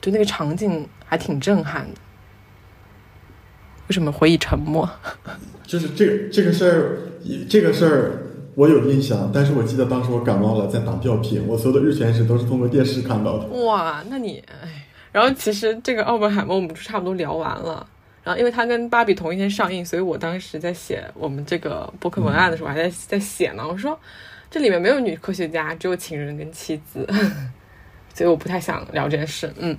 [0.00, 2.00] 就那个场景还挺震撼的。
[3.86, 4.88] 为什么回忆沉默？
[5.66, 6.98] 就是这个这个事儿，
[7.48, 8.18] 这个事儿。
[8.54, 11.42] 我有印象，但是我记得当时我感冒了，在打吊瓶。
[11.48, 13.46] 我所有的日全食都是通过电视看到的。
[13.64, 17.86] 哇，那你哎，然后其实这个奥本海默我们就差不多聊完了。
[18.24, 23.66] 然后因为它跟芭比同一天上映，所以我当时在写我们这个博客文案的时候，还在在写呢。
[23.66, 23.98] 我说
[24.50, 27.04] 这里面没有女科学家，只有情人跟妻子，
[28.14, 29.52] 所以我不太想聊这件事。
[29.58, 29.76] 嗯，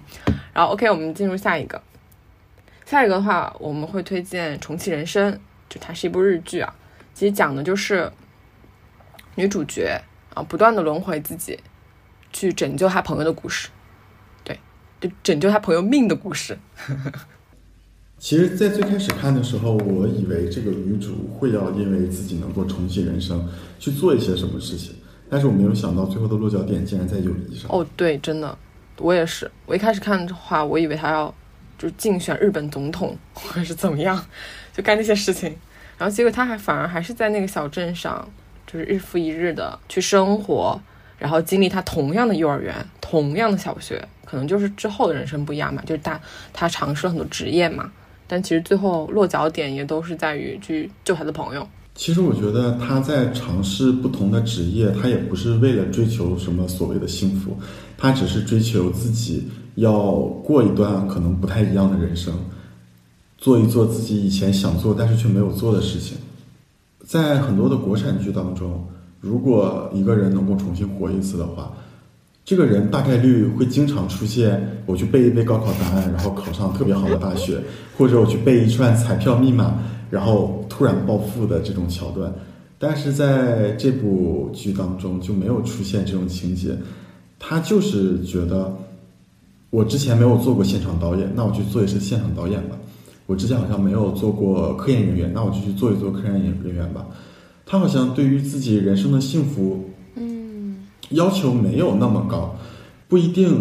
[0.53, 1.81] 然后 OK，我们进入下一个。
[2.85, 5.31] 下一个的话，我们会推荐《重启人生》，
[5.69, 6.75] 就它是一部日剧啊。
[7.13, 8.11] 其实讲的就是
[9.35, 10.01] 女主角
[10.33, 11.57] 啊，不断的轮回自己，
[12.33, 13.69] 去拯救她朋友的故事。
[14.43, 14.59] 对，
[14.99, 16.57] 就拯救她朋友命的故事。
[18.23, 23.45] 其实，在最开始看的时候，我以为这个女主会要因为自己能够重启人生
[23.77, 24.95] 去做一些什么事情，
[25.29, 27.69] 但是我没有想到最后的落脚点竟然在友谊上。
[27.69, 28.57] 哦，对，真的，
[28.99, 29.51] 我也是。
[29.65, 31.35] 我一开始看的话，我以为她要
[31.77, 34.25] 就是竞选日本总统 或者是怎么样，
[34.71, 35.53] 就干那些事情，
[35.97, 38.25] 然后结果她还反而还是在那个小镇上，
[38.65, 40.81] 就是日复一日的去生活，
[41.19, 46.17] 然后经历她同样的幼儿园、同样的小学，可能就是之后的人生不一样嘛，就是她
[46.53, 47.91] 她尝试了很多职业嘛。
[48.27, 51.67] 但其实最后落脚点也都是在于去救他的朋友。
[51.95, 57.55] 其实我觉得他在尝试不同的职业，他也不是为了追求什么所谓的幸福，
[57.97, 60.11] 他只是追求自己要
[60.43, 62.33] 过一段可能不太一样的人生，
[63.37, 66.17] 做一做自己以前想做但是却没有做的事情。
[67.05, 68.87] 在很多的国产剧当中，
[69.19, 71.71] 如果一个人能够重新活一次的话。
[72.45, 77.57] 这个人大概率会经常出现，我去背一背高考答案，然后考上特别好的大学，
[77.97, 79.79] 或者我去背一串彩票密码，
[80.09, 82.33] 然后突然暴富的这种桥段。
[82.77, 86.77] 但是在这部剧当中就没有出现这种情节，
[87.39, 88.75] 他就是觉得
[89.69, 92.77] 我之前没有做过现场导演，那我去做一次现场导演吧。
[93.25, 97.07] 我之前好像没有做过科研人员，那我就去做一做科研人员吧。
[97.65, 99.85] 他好像对于自己人生的幸福。
[101.13, 102.55] 要求没有那么高，
[103.07, 103.57] 不一定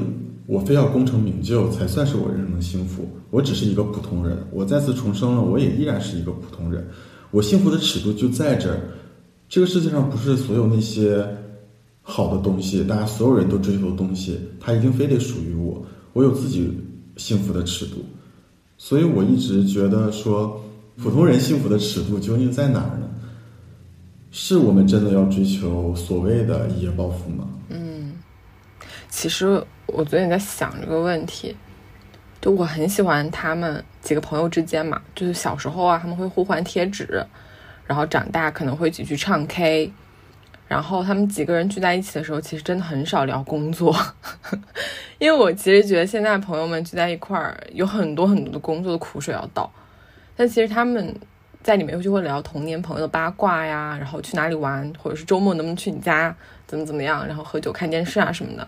[0.47, 3.09] 我非要功成名就才算是我人生的幸福。
[3.31, 6.87] 我只是一个普通人，我再次重生了，我也依然是一个普通人。
[7.31, 8.81] 我幸福的尺度就在这儿。
[9.49, 11.27] 这个世界上不是所有那些
[12.03, 15.83] 好的东西，大家所有人都追求的东西，它一定非得属于我。
[16.13, 16.71] 我有自己
[17.17, 17.97] 幸福的尺度，
[18.77, 20.61] 所以我一直觉得说，
[20.97, 23.09] 普通人幸福的尺度究竟在哪儿呢？
[24.35, 27.47] 是我们真的要追求所谓的一夜暴富吗？
[27.69, 28.15] 嗯，
[29.11, 31.55] 其实我昨天在想这个问题，
[32.41, 37.23] 就我很喜欢他们几个朋友之间嘛，就是小时候啊，他们会互换贴纸，
[37.87, 39.93] 然后长大可能会一起去唱 K，
[40.67, 43.95] 然后他们几个人聚在一起的时候，其实真的很少聊工作，
[45.21, 49.71] 因为我其实觉得现在朋友们聚在一块儿，有很多很多的工作的苦水要倒，
[50.35, 51.15] 但其实他们。
[51.63, 56.35] 在里面就会聊童年朋友的八卦呀，然后去哪里玩，或者是周末能不能去你家，
[56.67, 58.67] 怎么怎么样，然后喝酒看电视啊什么的。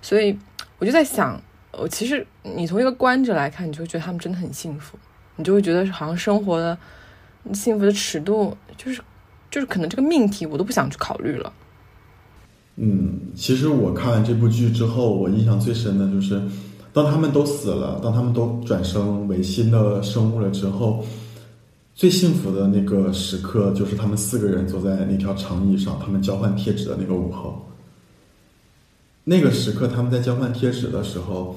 [0.00, 0.38] 所以
[0.78, 1.40] 我就在想，
[1.72, 4.96] 我其实你从一个观者来看，你就会觉得他们真的很幸福，
[5.34, 6.78] 你就会觉得好像生活的
[7.52, 9.02] 幸福的尺度，就是
[9.50, 11.52] 就是可能这个命题我都不想去考虑了。
[12.76, 16.40] 嗯，其实我看完这部剧之后，我印象最深的就是，
[16.92, 21.04] 当他们都死了，当他们都转生为新的生物了之后。
[21.98, 27.68] 最幸福的那个时刻，就是他们四个人坐在那条长椅上，他们交换贴纸的那个午后。
[29.24, 31.56] 那个时刻，他们在交换贴纸的时候，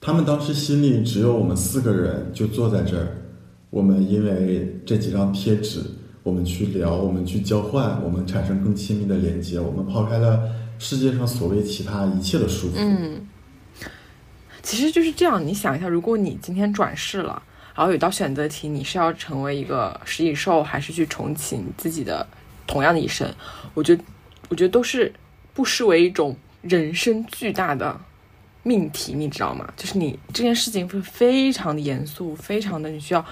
[0.00, 3.08] 他们当时心里只有我们四个人，就坐在这儿。
[3.70, 5.80] 我们因为这几张贴纸，
[6.22, 9.58] 我们去聊，我们去交换，我们产生更亲密的连接。
[9.58, 10.40] 我们抛开了
[10.78, 12.74] 世界上所谓其他一切的束缚。
[12.76, 13.26] 嗯，
[14.62, 15.44] 其实就是这样。
[15.44, 17.42] 你想一下，如果你今天转世了。
[17.78, 22.26] 然后有道选择题，你是要成为一个食蚁兽，还是去重启你自己的
[22.66, 23.32] 同样的一生？
[23.72, 24.02] 我觉得，
[24.48, 25.12] 我觉得都是
[25.54, 27.96] 不失为一种人生巨大的
[28.64, 29.72] 命题，你知道吗？
[29.76, 33.24] 就是你这件事情会非常的严肃，非常的你需要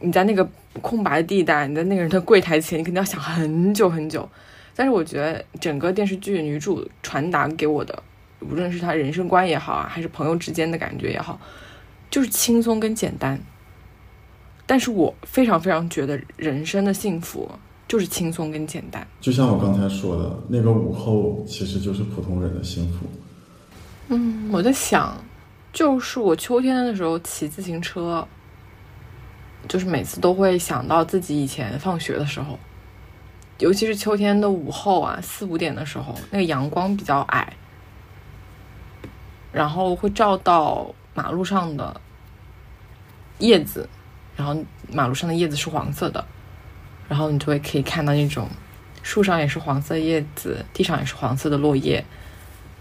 [0.00, 0.48] 你在那个
[0.80, 4.26] 空白的地带，你在那个人的柜台前，你肯定要想很久很久。
[4.74, 8.02] 但是我觉得整个电视剧女主传达给我的，
[8.40, 11.38] 无论是她人生观也好啊，还是朋友之间的感觉也好，
[12.10, 13.38] 就是轻松跟简单。
[14.66, 17.50] 但是我非常非常觉得人生的幸福
[17.86, 19.06] 就是轻松跟简单。
[19.20, 23.06] 就像我刚才说的，那个午后其实就是普通人的幸福。
[24.08, 25.16] 嗯，我在想，
[25.72, 28.26] 就是我秋天的时候骑自行车，
[29.68, 32.58] 就是每次都会想到自己以前放学的时候，
[33.58, 37.52] 尤其是秋天的午后啊，四五点的时候，那个阳光比较矮，
[39.52, 42.00] 然后会照到马路上的
[43.40, 43.86] 叶子。
[44.36, 44.56] 然后
[44.92, 46.24] 马路上的叶子是黄色的，
[47.08, 48.48] 然后你就会可以看到那种
[49.02, 52.04] 树上也是黄色叶子，地上也是黄色的落叶，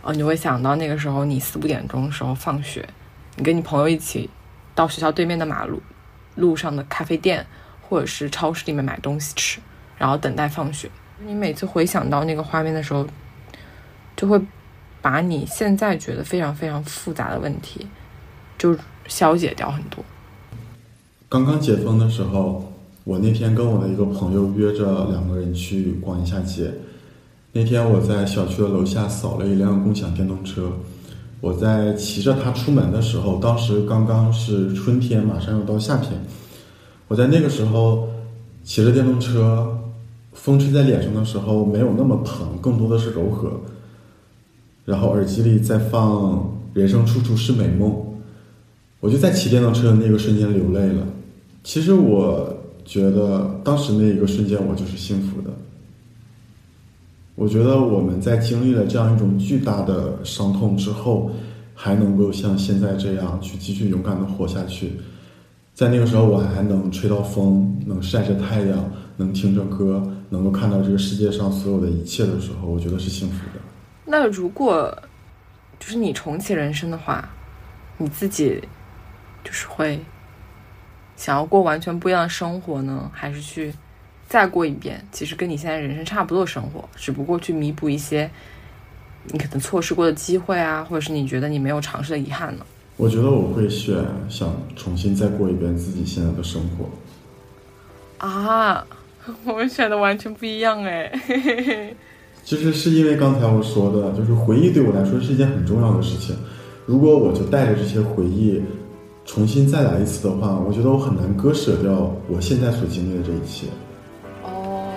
[0.01, 2.87] 哦，你会想到那个时候你四五点钟的时候放学，
[3.35, 4.29] 你跟你朋友一起
[4.73, 5.81] 到学校对面的马路
[6.35, 7.45] 路上的咖啡店
[7.81, 9.59] 或者是超市里面买东西吃，
[9.97, 10.89] 然后等待放学。
[11.19, 13.07] 你每次回想到那个画面的时候，
[14.15, 14.41] 就会
[15.01, 17.87] 把你现在觉得非常非常复杂的问题
[18.57, 18.75] 就
[19.07, 20.03] 消解掉很多。
[21.33, 22.63] 刚刚解封的时候，
[23.05, 26.71] 我那天跟我的一个朋友约着两个人去逛一下街。
[27.51, 30.71] 那天我在小区的楼下扫了一辆共享电动车，
[31.41, 36.11] 我在骑着它出门的时候，当时刚刚是春天，马上要到夏天。
[37.07, 38.07] 我在那个时候
[38.63, 39.75] 骑着电动车，
[40.33, 43.59] 风吹在脸上的时候没有那么疼，更多的是柔和。
[44.85, 46.35] 然后耳机里在放
[46.75, 47.89] 《人生处处是美梦》，
[48.99, 51.03] 我就在骑电动车的那个瞬间流泪了。
[51.63, 55.49] 其实我觉得当时那一个瞬间，我就是幸福的。
[57.35, 61.31] 我觉得我们在经历了这样一种巨大的伤痛之后，
[61.73, 64.91] 还能够像现在这样去继续勇敢的活下去，
[65.73, 73.61] 在那个时候我还能吹到风，能晒着太阳，能听着歌，能够看到这个世界上所有的一切的时候，我觉得是幸福的。
[74.05, 74.95] 那如果
[75.79, 77.27] 就是你重启人生的话，
[77.97, 78.61] 你自己
[79.43, 79.99] 就是会。
[81.15, 83.73] 想要过完全不一样的生活呢，还是去
[84.27, 85.05] 再过一遍？
[85.11, 88.29] 其实跟你现在人生差不多的生活，只不过去弥补一些
[89.27, 92.65] 你可能错失过的机会啊，或者是你觉得你没有尝试的遗憾呢？
[92.97, 93.95] 我觉得我会选
[94.27, 96.89] 想重新再过一遍自己现在的生活。
[98.17, 98.85] 啊，
[99.45, 101.11] 我们选的完全不一样哎。
[102.43, 106.35] 就是是因为刚才我说的，就是回忆对我来说是一件很重要的事情。
[106.85, 108.61] 如果我就带着这些回忆。
[109.25, 113.67] 重新再来一次的话，我觉得我很难割舍掉我现在所经历的这一切。
[114.43, 114.91] 哦，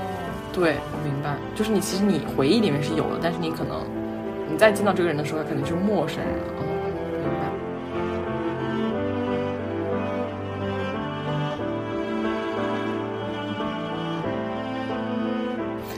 [0.53, 3.83] 对，我明白，就是你其实你回忆里面是有的，但是你可能
[4.51, 6.35] 你再见到这个人的时候，他可能就是陌生人。
[6.59, 6.63] 哦，
[7.23, 7.51] 明白。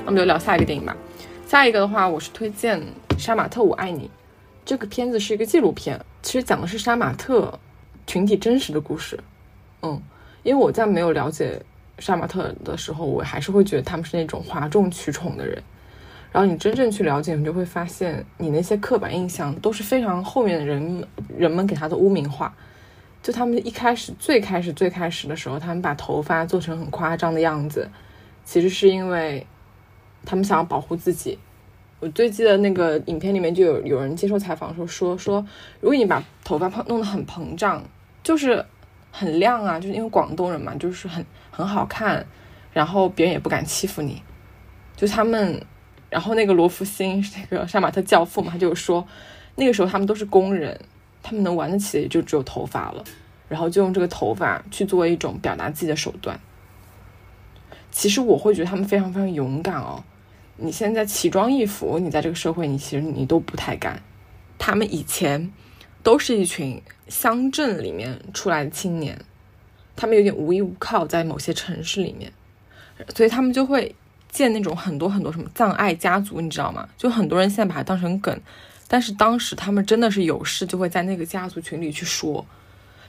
[0.05, 0.97] 那我们就聊下一个电影吧。
[1.47, 2.79] 下一个的话，我是推荐
[3.19, 4.05] 《杀马特我爱你》。
[4.65, 7.59] 这个片子是一个纪录片，其实讲的是杀马特。
[8.09, 9.21] 群体真实的故事，
[9.83, 10.03] 嗯，
[10.43, 11.61] 因为我在没有了解
[11.99, 15.63] 杀马特的时候，我还是会觉得他们是那种哗众取宠的人。
[16.33, 22.55] 然后你真正去了解，你就会发现，你那些刻板印象都是非常后面的人人们给他的污名化。
[23.23, 27.87] 就他们一开始最开始最开始的时候，他们把头发做成很夸张的样子，
[28.43, 29.47] 其实是因为
[30.25, 31.39] 他们想要保护自己。
[32.01, 35.47] 我最记得那个影片里面就有有人接受采访说说说，
[35.81, 37.83] 如果你把头发弄得很膨胀。
[38.29, 38.63] 就是
[39.11, 42.27] 很亮啊，就是因为广东人嘛，就是很很好看，
[42.75, 44.23] 然后别人也不敢欺负你。
[44.95, 45.59] 就他们，
[46.11, 49.03] 然后那个罗福星那个杀马特教父嘛，他就说，
[49.55, 50.79] 那个时候他们都是工人，
[51.23, 53.03] 他们能玩得起的也就只有头发了，
[53.49, 56.39] 然后就用这个头发去作为一种表达自己的手段。
[57.91, 60.05] 其实我会觉得他们非常非常勇敢哦。
[60.59, 64.03] 你现在奇装异服，你在这个社会，你其实你都不太敢。
[64.59, 65.51] 他们以前。
[66.03, 69.21] 都是一群乡镇里面出来的青年，
[69.97, 72.33] 他们有点无依无靠，在某些城市里面，
[73.15, 73.95] 所以他们就会
[74.31, 76.89] 建那种很多很多什么葬爱家族，你知道吗？
[76.97, 78.41] 就很多人现在把它当成梗，
[78.87, 82.47] 但是当时他们真的是有事就会在那个家族群里去说，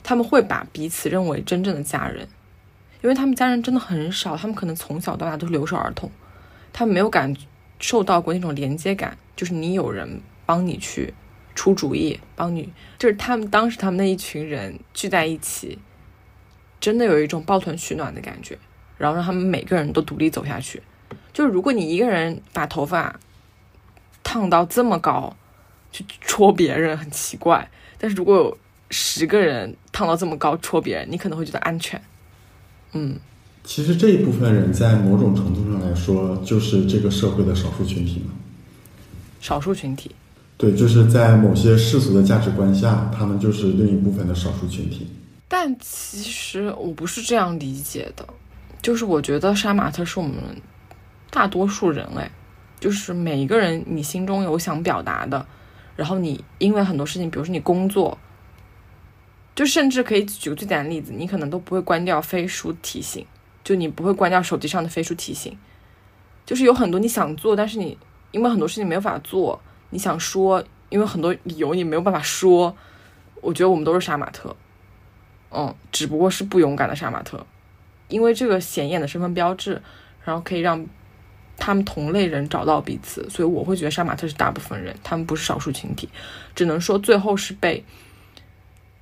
[0.04, 2.28] 他们会把彼此认为真正的家人，
[3.02, 6.10] 因为他们家人真的很少，他们可能从小到大都是留守儿童，
[6.74, 7.36] 他们没有感
[7.80, 11.14] 受到过那种连接感，就是你有人帮你去。
[11.60, 15.78] 出主意帮你，就是他们当时他们那一群人聚在一起，
[16.80, 18.58] 真的有一种抱团取暖的感觉，
[18.98, 20.82] 然后让他们每个人都独立走下去。
[21.34, 23.20] 就是如果你一个人把头发
[24.24, 25.36] 烫到这么高
[25.92, 27.68] 去戳别人，很奇怪；
[27.98, 28.58] 但是如果有
[28.90, 32.02] 十个人烫到这么高戳别人，你可能会觉得安全。
[32.94, 33.20] 嗯，
[33.66, 38.32] 其实这一部分人在某种程度上来说，就是这个社会的少数群体嘛。
[39.42, 40.16] 少数群体。
[40.60, 45.08] 对，就是在某些世俗的价值观下，他们就是另一部分的少数群体。
[45.48, 48.28] 但其实我不是这样理解的，
[48.82, 50.34] 就是我觉得杀马特是我们
[51.30, 52.30] 大多数人哎，
[52.78, 55.46] 就是每一个人你心中有想表达的，
[55.96, 58.18] 然后你因为很多事情，比如说你工作，
[59.56, 63.26] 就甚至可以举个最简单的例子，你可能都不会关掉飞书提醒，
[63.64, 65.58] 就你不会关掉手机上的飞书提醒，
[66.46, 67.98] 就是有很多你想做，但是你
[68.32, 69.58] 因为很多事情没有法做。
[69.90, 72.76] 你想说，因为很多理由你没有办法说，
[73.42, 74.56] 我觉得我们都是杀马特，
[75.52, 77.46] 嗯，只不过是不勇敢的杀马特，
[78.08, 79.82] 因为这个显眼的身份标志，
[80.24, 80.86] 然后可以让
[81.58, 86.08] 他们同类人找到彼此，所以我会觉得杀马特是大部分人，他们不是少数群体，
[86.56, 87.84] 只能说最后是被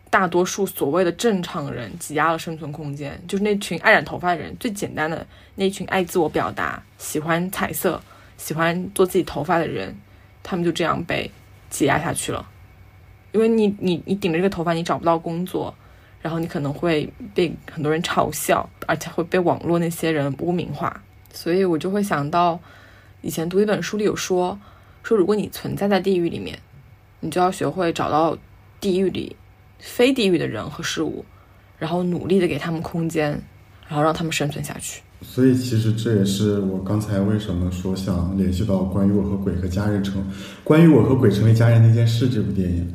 [0.09, 8.01] 大多数所谓的正常人挤压了生存空间，就是那群爱染头发的人，最简单的那群爱自我表达、喜欢彩色、
[8.38, 9.95] 喜欢做自己头发的人，
[10.49, 11.29] 他们就这样被
[11.69, 12.47] 挤压下去了。
[13.33, 15.75] 因为你你你顶着这个头发，你找不到工作，
[16.21, 21.03] 然后你可能会被很多人嘲笑，而且会被网络那些人污名化。
[21.33, 22.57] 所以我就会想到，
[23.21, 24.57] 以前读一本书里有说，
[25.03, 26.57] 说如果你存在在地狱里面，
[27.19, 28.37] 你就要学会找到
[28.79, 29.35] 地狱里
[29.79, 31.25] 非地狱的人和事物，
[31.77, 33.31] 然后努力的给他们空间，
[33.87, 35.01] 然后让他们生存下去。
[35.22, 40.24] 所以其实这也是我刚才为什么说想联系到关于我和鬼和家人成，
[40.63, 42.93] 关于我和鬼成为家人那件事这部电影，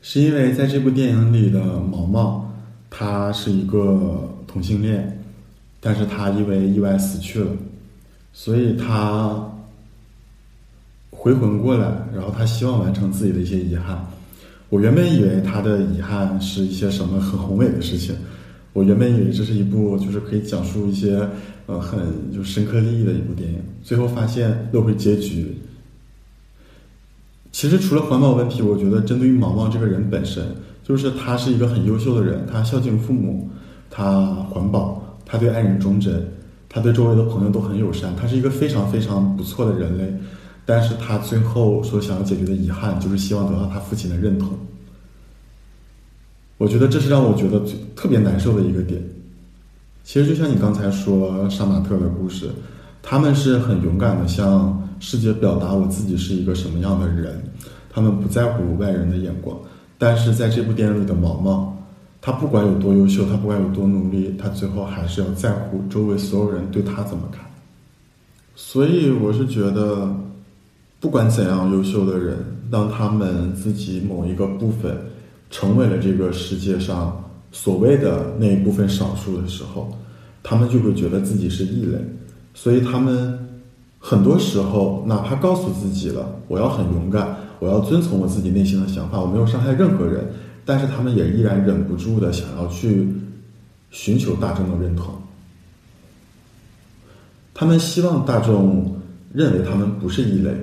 [0.00, 2.50] 是因为在这部电影里的毛毛，
[2.90, 5.18] 他是一个同性恋。
[5.84, 7.50] 但是他因为意外死去了，
[8.32, 9.44] 所以他
[11.10, 14.00] 回魂过来，然后他希望完成自己的一些遗憾。
[14.68, 18.14] 我原本以为他的遗憾是一些什么很宏伟的事情，
[18.72, 21.28] 我原本以为这是一部就是可以讲述一些
[21.66, 22.00] 呃很
[22.32, 25.58] 就深刻利益的一部电影，最后发现落回结局。
[27.52, 30.44] 其实除了环保问题，我觉得针对于毛毛这个人本身，
[30.82, 33.48] 就是他是一个很优秀的人，他孝敬父母，
[33.90, 35.00] 他环保。
[35.24, 36.22] 他对爱人忠贞，
[36.68, 40.12] 他对周围的朋友都很友善，他是一个非常非常不错的人类。
[40.66, 44.50] 但是他最后所想要解决的遗憾，就是希望得到他父亲的认同。
[46.62, 47.60] 我觉得这是让我觉得
[47.96, 49.02] 特别难受的一个点。
[50.04, 52.48] 其实就像你刚才说杀马特的故事，
[53.02, 57.42] 他们是很勇敢的向世界表达我自己是一个什么样的人，
[57.90, 59.58] 他们不在乎外人的眼光。
[59.98, 61.76] 但是在这部电影里的毛毛。
[62.24, 67.44] 他不管有多优秀，他不管有多努力，他最后还是要在乎周围所有人对他怎么看。
[68.54, 70.08] 所以我是觉得，
[71.00, 72.38] 不管怎样优秀的人，
[72.70, 74.96] 当他们自己某一个部分
[75.52, 79.88] 成为了这个世界上所谓的那一部分少数的时候，
[80.42, 81.96] 他们就会觉得自己是异类。
[82.54, 83.38] 所以他们
[84.00, 90.26] 很多时候，哪怕告诉自己了我要很勇敢，我要遵从我自己内心的想法，我没有伤害任何人。
[90.64, 93.08] 但是他们也依然忍不住的想要去
[93.90, 95.12] 寻求大众的认同，
[97.52, 98.94] 他们希望大众
[99.32, 100.54] 认为他们不是异类，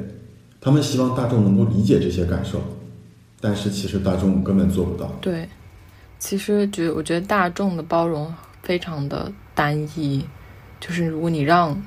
[0.62, 2.62] 他们希望大众能够理解这些感受，
[3.42, 5.06] 但是其实大众根本做不到。
[5.22, 5.48] 对，
[6.20, 10.26] 其实觉我觉得大众的包容非常的单一，
[10.80, 11.82] 就是如果你让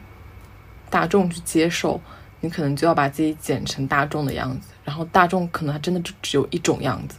[0.89, 2.01] 大众去接受，
[2.41, 7.17] 你可能就要把自己剪成大众的样子，然后大众可能还真的就只有一种样子。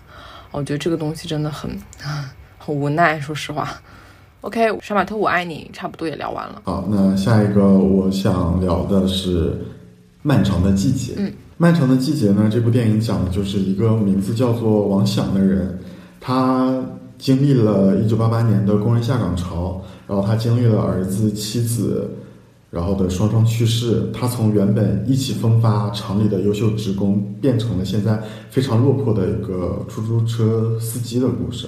[0.52, 1.70] 我觉得这个东西真的很
[2.58, 3.82] 很无奈，说实话。
[4.42, 6.62] OK，杀马特，我爱你，差不多也聊完了。
[6.66, 9.52] 好，那下一个我想聊的是
[10.22, 11.14] 《漫长的季节》。
[11.18, 11.32] 嗯，
[11.64, 15.80] 《漫长的季节》呢，这部电影讲的就是一个名字叫做王响的人，
[16.20, 16.78] 他
[17.18, 22.10] 经历了一九八八年的工人下岗潮，然后他经历了儿子、妻子。
[22.70, 31.68] 然后的双双去世，他从原本意气风发厂里的优秀职工，变成了现在非常落魄的一个出租车司机的故事。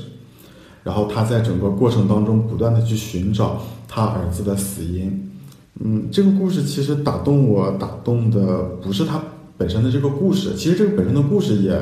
[0.84, 5.32] 然后他在整个过程当中不断的去寻找他儿子的死因。
[5.80, 9.22] 嗯，这个故事其实打动我，打动的不是他
[9.58, 11.80] 本身的这个故事，其实这个本身的故事也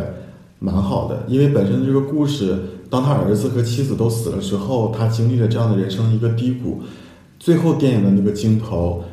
[0.60, 2.58] 蛮好的，因为本身的这个故事，
[2.90, 6.82] 当他儿子和妻子都死了之后，他经历了这样的人生一个低谷，
[7.40, 9.04] 最后电影的那个镜头。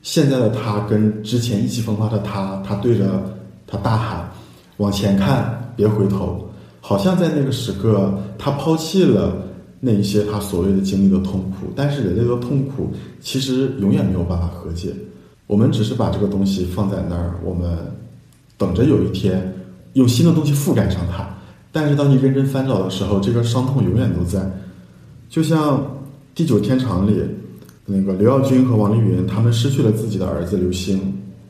[0.00, 3.20] 现在的他跟之前意气风发的他，他对着
[3.66, 4.30] 他大喊
[4.78, 6.48] ：“往前看，别回头。”
[6.80, 9.36] 好像在那个时刻，他抛弃了
[9.80, 11.66] 那一些他所谓的经历的痛苦。
[11.74, 12.90] 但是人类的痛苦
[13.20, 14.94] 其实永远没有办法和解。
[15.48, 17.76] 我们只是把这个东西放在那儿，我们
[18.56, 19.52] 等着有一天
[19.94, 21.28] 用新的东西覆盖上它。
[21.72, 24.48] 但是当你认真翻找的时候，这个伤痛永远都在。
[25.28, 25.78] 就像
[26.36, 27.20] 《地久天长》里。
[27.90, 31.00] 那个刘耀军和王丽云，他们失去了自己的儿子刘星，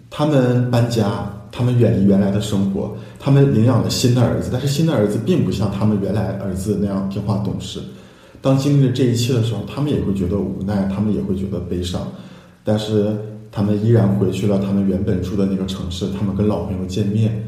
[0.09, 7.81] 他们搬家，他们远离原来的生活，他们领养了新的儿子，但是新的儿子并不像他们原来儿子那样听话懂事。
[8.41, 12.07] 当经历了这一切的时候，他们也会觉得无奈，他们也会觉得悲伤，
[12.63, 13.19] 但是
[13.51, 17.45] 他们依然回去了他们原本住的那个城市，他们跟老朋友见面，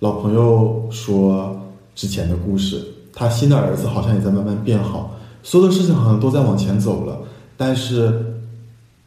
[0.00, 1.60] 老朋友说
[1.94, 7.18] 之前的故事，他新的儿子好像也在慢慢变好，所有的事情好像都在往前走了。
[7.56, 8.34] 但是，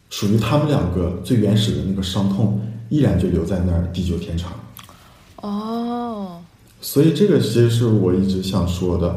[0.10, 2.60] 属于他们两个最原始的那个伤痛，
[2.90, 4.52] 依然就留在那儿，地久天长。
[5.38, 6.40] 哦，
[6.82, 9.16] 所以这个其实是我一直想说的，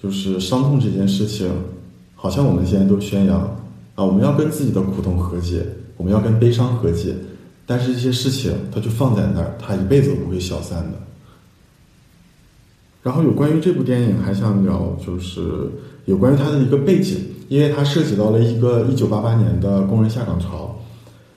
[0.00, 1.50] 就是伤痛这件事情，
[2.14, 3.40] 好像我们现在都宣扬
[3.96, 5.66] 啊，我们要跟自己的苦痛和解，
[5.96, 7.14] 我们要跟悲伤和解，
[7.66, 10.98] 但是这些事情它就放在那儿，它一辈子都不会消散的。
[13.02, 15.42] 然后有关于这部电影还想聊，就是
[16.06, 17.18] 有关于它的一个背景，
[17.48, 20.74] 因为它涉及到了一个一九八八年的工人下岗潮。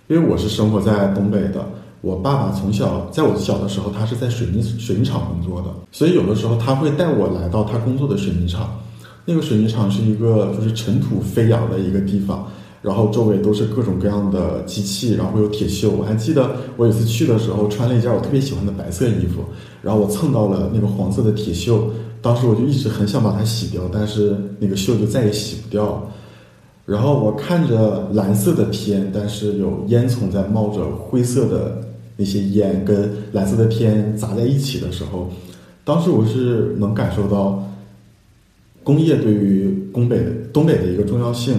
[0.08, 1.68] 因为我是生活在东北的，
[2.00, 8.80] 我爸爸从小在我小的时候，他是在水泥水泥厂工作的，所以有的时候他会带我来到他工作的水泥厂。
[9.26, 12.50] 那个水泥厂是一个就是尘土飞扬的一个地方。
[12.82, 15.90] 然后周围都是各种各样的机器，然后会有铁锈。
[15.90, 19.44] 我还记得我有一次去的时候，穿了一件我特别喜欢的白色衣服，
[19.82, 21.80] 然后我蹭到了那个黄色的铁锈，
[22.22, 26.10] 当时我就一直很想把它洗掉，但是那个锈就再也洗不掉。
[26.86, 31.82] 然后我看着蓝色的天，但是有烟囱在冒着灰色的
[32.16, 35.30] 那些烟，跟蓝色的天砸在一起的时候，
[35.84, 37.62] 当时我是能感受到
[38.84, 40.24] 工业对于东北
[40.54, 41.56] 东北的一个重要性。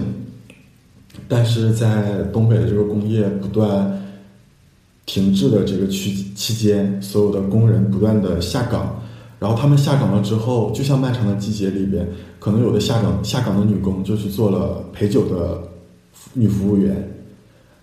[1.31, 4.03] 但是在东北的这个工业不断
[5.05, 8.99] 停滞的这个期期间，所有的工人不断的下岗，
[9.37, 12.07] 然后他们下岗了之后，就像《漫长的季节》里边，
[12.39, 15.61] 可能有的下岗下岗的女工就去做了陪酒的
[16.33, 17.11] 女服务员，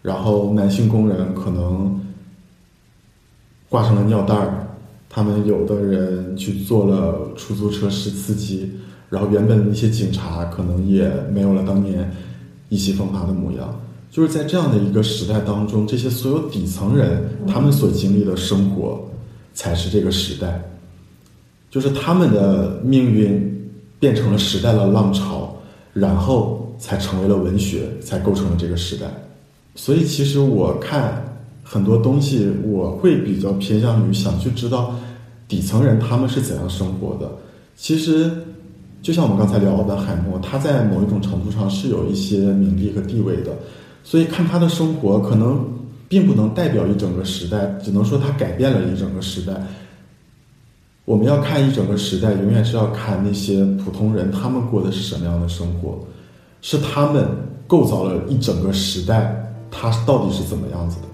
[0.03, 2.01] 然后男性工人可能
[3.69, 4.67] 挂上了尿袋儿，
[5.09, 8.73] 他们有的人去做了出租车司司机，
[9.09, 12.11] 然后原本的那些警察可能也没有了当年。
[12.69, 19.01] 意气风发的模样，就是在这样的一个时代当中，这些所有底层人他们所经历的生活，
[19.55, 20.61] 才是这个时代，
[21.71, 25.55] 就是他们的命运变成了时代的浪潮，
[25.93, 29.07] 然后才成为了文学，才构成了这个时代。
[29.75, 31.23] 所以，其实我看
[31.63, 34.95] 很多东西，我会比较偏向于想去知道
[35.47, 37.31] 底层人他们是怎样生活的。
[37.77, 38.31] 其实。
[39.07, 43.57] 就像我们刚才聊的海默，他在某一种程度上是有一些名利和地位的，
[44.03, 45.65] 所以看他的生活，可能
[46.09, 49.53] 并不能代表一整个时代，只能说他改变了一整个时代。
[51.05, 56.01] 我们要看一整个时代，永远是要看那些普通人他们过的是什么样的生活，
[56.61, 57.29] 是他们
[57.69, 61.07] 构造了一整个时代，他到底是怎么样子的。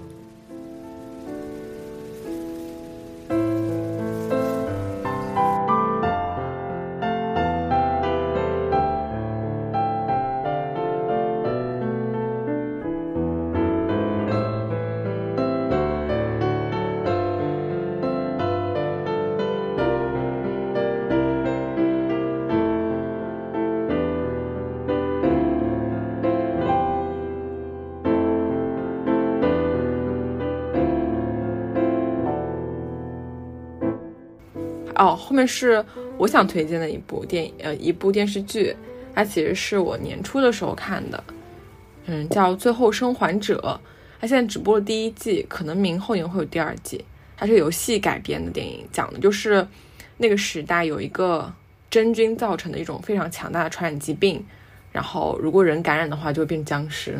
[35.43, 35.85] 哦，后面是
[36.17, 38.75] 我想推荐的一部电影，呃，一部电视剧，
[39.13, 41.23] 它其实是我年初的时候看的，
[42.05, 43.59] 嗯，叫《最后生还者》，
[44.21, 47.03] 它现在只播了第一季，可能明后年会有第二季。
[47.35, 49.67] 它是游戏改编的电影，讲的就是
[50.17, 51.51] 那个时代有一个
[51.89, 54.43] 真菌造成的一种非常强大的传染疾病。
[54.91, 57.19] 然后，如果人感染的话，就会变僵尸，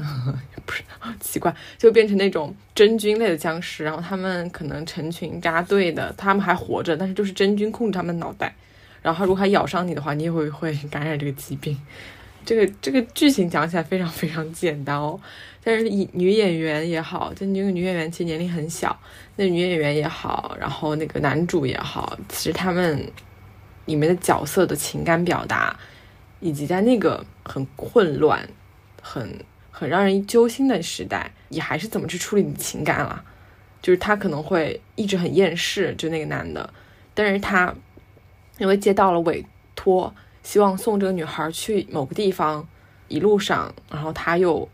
[0.65, 0.83] 不是
[1.19, 3.83] 奇怪，就变成那种真菌类的僵尸。
[3.83, 8.53] 然后他们可能成群扎队的，他们还活着，但是就是真菌控制他们脑袋。
[9.01, 11.79] 然后如果还咬伤你的话，你也会会感染这个疾病。
[12.45, 15.19] 这个这个剧情讲起来非常非常简单哦，
[15.63, 18.97] 但是女演员也好，就那个女演员其实年龄很小，
[19.35, 23.09] 那女演员也好，然后那个男主也好，其实他们
[23.85, 25.77] 里面的角色的情感表达。
[26.45, 28.45] 以及在那个很混乱、
[29.01, 29.33] 很
[29.83, 33.21] 很让人揪心的时代，你还是怎么去处理你情感了？
[33.81, 36.73] 就是他可能会一直很厌世，就那个男的，
[37.13, 37.75] 但是他
[38.59, 42.65] 因为接到了委托，希望送这个女孩去某个地方，
[43.09, 44.69] 一路上，然后他又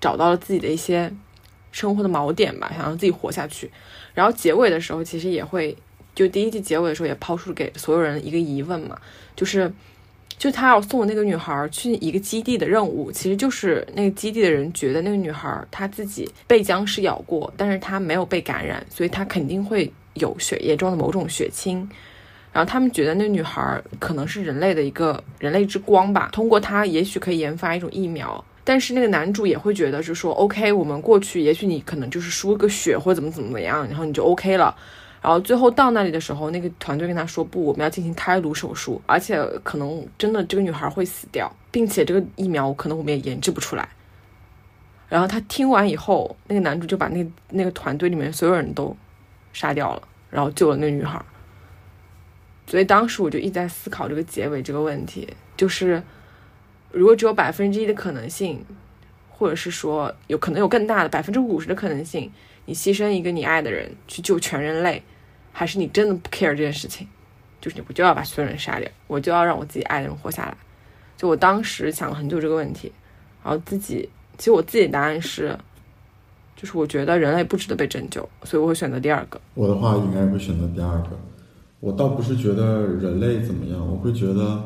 [0.00, 1.12] 找到了自己的一些
[1.70, 3.70] 生活的锚点吧，想让自己活下去。
[4.14, 5.76] 然后结尾的时候，其实也会，
[6.14, 8.98] 就第一季结尾的时候也抛出给所有人一个疑问嘛，
[9.36, 9.70] 就是。
[10.40, 21.86] 就他要送那个女孩去一个基地的任务，其实就是那个基地的人觉得那个女孩她自己被僵尸咬过，但是她没有被感染，所以她肯定会有血液中的某种血清。
[22.54, 28.42] 然后他们觉得那女孩可能是人类的一个人类之光吧，通过她也许可以研发一种疫苗。
[28.64, 34.74] 但是那个男主也会觉得是说，OK，我们过去也许你可能就是输个血或怎么怎么怎么样，然后你就 OK 了。
[35.22, 43.86] 然后最后到那里的时候，那个团队跟他说：“不，我们要进行开颅手术，而且可能真的这个女孩会死掉，并且这个疫苗可能我们也研制不出来。”
[45.10, 48.96] 然后他听完以后，那个男主就把那那个团队里面所有人都
[49.52, 51.22] 杀掉了，然后救了那个女孩。
[52.66, 56.02] 所以当时我就一直在思考这个结尾这个问题，就是
[56.92, 58.64] 如果只有百分之一的可能性，
[59.28, 62.32] 或者是说有可能有更大的百分之五十的可能性。
[62.70, 65.02] 你牺牲一个你爱的人去救全人类，
[65.50, 67.04] 还是你真的不 care 这件事情？
[67.60, 70.56] 就是你不就要把所有人杀掉，我就要让我自己爱的人活下来。
[71.16, 72.92] 就我当时想了很久这个问题，
[73.42, 74.08] 然后自己
[74.38, 75.58] 其实我自己的答案是，
[76.54, 79.40] 就是我觉得人类不值得被拯救，所以我会选择第二个。
[79.54, 81.18] 我的话应该会选择第二个。
[81.80, 84.62] 我倒不是觉得人类怎么样，我会觉得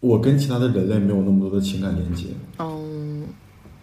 [0.00, 2.28] 我跟其他的人类没有那么多的情感连接。
[2.58, 3.26] 嗯，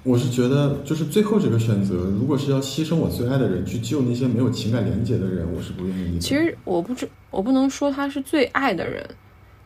[0.08, 6.18] 我是觉得，就是最后这个选择，如果是要牺牲我最爱的人去救那些没有情感连接的人，我是不愿意。
[6.18, 9.06] 其实我不知我不能说他是最爱的人，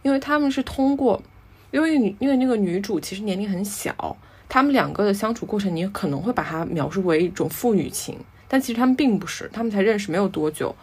[0.01, 1.21] 因为他们是通过，
[1.69, 4.17] 因为因为那个女主其实年龄很小，
[4.49, 8.17] 他们两个的相处过程，你可能会把它描述为一种父女情，
[8.47, 10.75] 但其实他们并不是，他们才认识没有多久，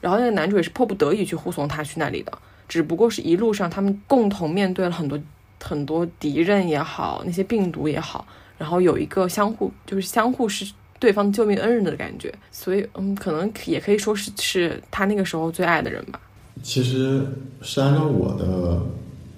[0.00, 2.32] 然后那个男主也是迫不得已去护送她去那里的，
[2.66, 5.20] 只不过是一路上他们共同面对了很多
[5.62, 8.26] 很多敌人也好，那些病毒也好，
[8.58, 16.20] 然后有一个相互就是相互是对方救命恩人的感觉，所以嗯，可能也可以说是是他那个时候最爱的人吧。
[16.62, 17.26] 其实
[17.60, 18.80] 是按照我的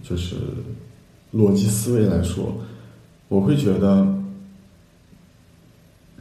[0.03, 0.37] 就是
[1.35, 2.57] 逻辑思维来说，
[3.29, 4.07] 我会觉得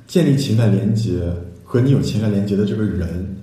[0.07, 1.31] 建立情感连接
[1.63, 3.37] 和你有情感连接的这个人，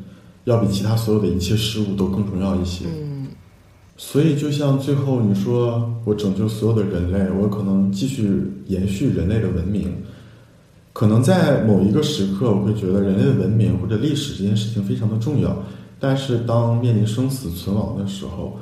[0.45, 2.87] 要比其他所有的一切事物都更重要一些。
[2.87, 3.12] 嗯
[4.05, 9.95] 所以，就像最后你说我拯救所有的人类，我可能继续延续人类的文明。
[10.93, 15.57] 可能在某一个时刻，我会觉得人类的文明或者历史这件事情非常的重要。
[16.01, 18.59] 但是，当面临生死存亡的时候，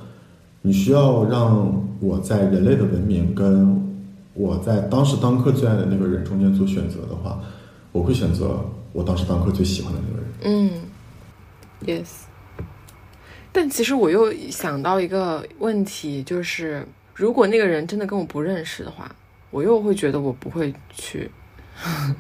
[0.61, 3.83] 你需要让我在人类的文明跟
[4.35, 7.41] 我在当时当刻最爱的那个人中间做选择的话，
[7.93, 8.61] 我会选择
[8.93, 10.29] 我当时当刻最喜欢的那个人。
[10.45, 12.30] 嗯，yes。
[13.53, 19.11] 但其实我又想到一个问题，就是如果那个人真的跟我不认识的话，
[19.51, 21.31] 我又会觉得我不会去。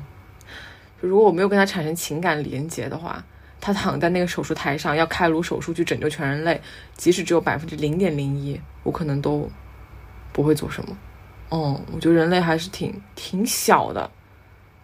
[1.01, 3.24] 就如果我没有跟他产生情感连接的话，
[3.61, 6.61] 他躺在那个手术台上要开颅手术去拯救全人类，
[6.97, 9.49] 即使只有百分之零点零一，我可能都
[10.33, 10.99] 不会做什么。
[11.51, 14.11] 嗯，我觉得人类还是挺挺小的，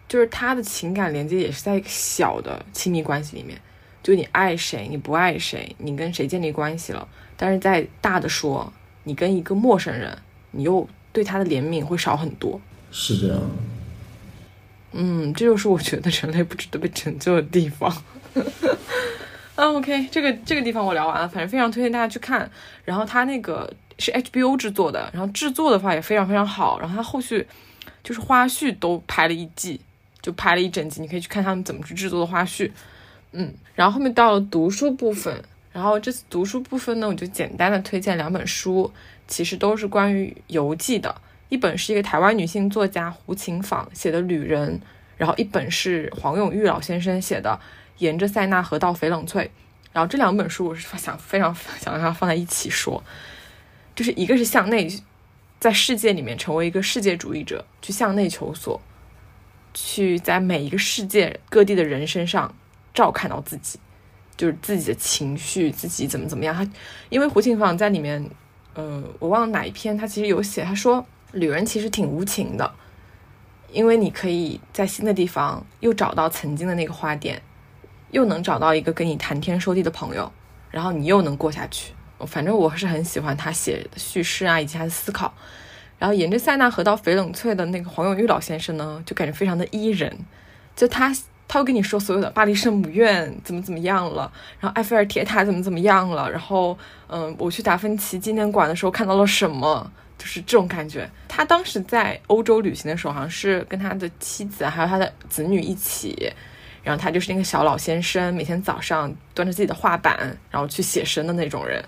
[0.08, 3.60] 就是他的情感连接也是在一个小的亲密关系里面。
[4.06, 10.16] 就你爱谁，你不爱谁，你跟谁建立关系了，但是在大的说，你跟一个陌生人，
[10.52, 12.60] 你又对他的怜悯会少很多。
[12.92, 13.42] 是这样。
[14.92, 17.90] 嗯，这就是我觉得人类不值得被拯救的地方。
[19.56, 22.48] 啊，OK，这个这个地方我聊完了，反正非常推荐大家去看。
[22.84, 26.78] 然后它那个是 HBO 制作的，然后制作的话也非常非常好。
[26.78, 27.44] 然后它后续
[28.04, 29.80] 就是花絮都拍了一季，
[30.22, 32.70] 就拍了一整集，你可以去看他们怎么去制作的花絮。
[33.32, 38.90] 嗯，然后后面到了读书部分，然后这次读书部分呢，我就简单的推荐两本书，
[39.28, 41.14] 其实都是关于游记的。
[41.48, 44.78] 一本是一个台湾女性作家胡琴舫写的《旅人》，
[45.16, 47.50] 然后一本是黄永玉老先生写的
[47.98, 49.44] 《沿着塞纳河到翡冷翠》。
[49.92, 53.02] 然后这两本书我是想非常想让它放在一起说，
[53.94, 54.88] 就是一个是向内，
[55.60, 58.80] 在世界里面成为一个世界主义者，去向内求索，
[59.72, 62.54] 去在每一个世界各地的人身上
[62.96, 63.78] 照看到自己，
[64.36, 66.52] 就是自己的情绪，自己怎么怎么样。
[66.52, 66.68] 他
[67.10, 68.28] 因为胡晴舫在里面，
[68.74, 72.72] 呃，我忘了哪一篇，他其实有写，他说旅人其实挺无情的，
[73.70, 77.40] 因为你可以在新的地方又找到曾经的那个花店。
[78.12, 80.32] 又能找到一个跟你谈天说地的朋友，
[80.70, 81.92] 然后你又能过下去。
[82.24, 85.34] 反正我是很喜欢他写的叙事啊，以及他的思考。
[85.98, 90.16] 然后沿着塞纳河到翡冷翠的那个黄永玉老先生呢，就感觉非常的伊人。
[90.76, 91.12] 就他，
[91.48, 94.30] 他会跟你说所有的巴黎圣母院怎么怎么样了，
[94.60, 96.76] 然后埃菲尔铁塔怎么怎么样了，然后
[97.08, 101.08] 嗯，我去达芬奇纪念馆的时候看到了什么，就是这种感觉。
[101.28, 106.32] 他当时在欧洲旅行的时候，好像是跟他的妻子还有他的子女一起。
[106.82, 110.16] 然后他就是那个小老先生，每天早上端着自己的画板，
[110.52, 111.84] 然后去写生的那种人。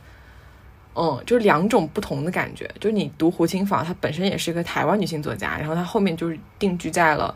[0.97, 2.69] 嗯，就是两种不同的感觉。
[2.81, 7.33] 就是你读胡晴舫，她本身也是一个台湾女性作家，然后她后面就是定居在了，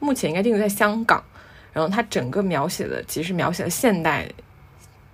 [0.00, 1.22] 目前应该定居在香港。
[1.76, 4.26] 然后他整个描写的其实描写了现代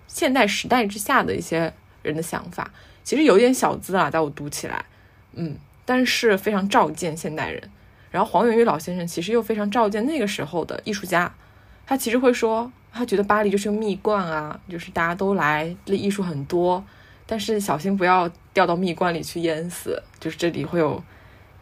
[0.06, 2.70] 现代时代之下的一些人的想法，
[3.02, 4.84] 其实有点小资啊，在我读起来，
[5.32, 7.60] 嗯，但是非常照见现代人。
[8.12, 11.34] 然后黄永玉老先生其实又非常照见那个时候的艺术家。
[11.84, 16.84] 他其实会说，他觉得巴黎就是个蜜罐啊，就是大家都来，这艺术很多，
[17.26, 20.00] 但是小心不要掉到蜜罐里去淹死。
[20.20, 21.02] 就是这里会有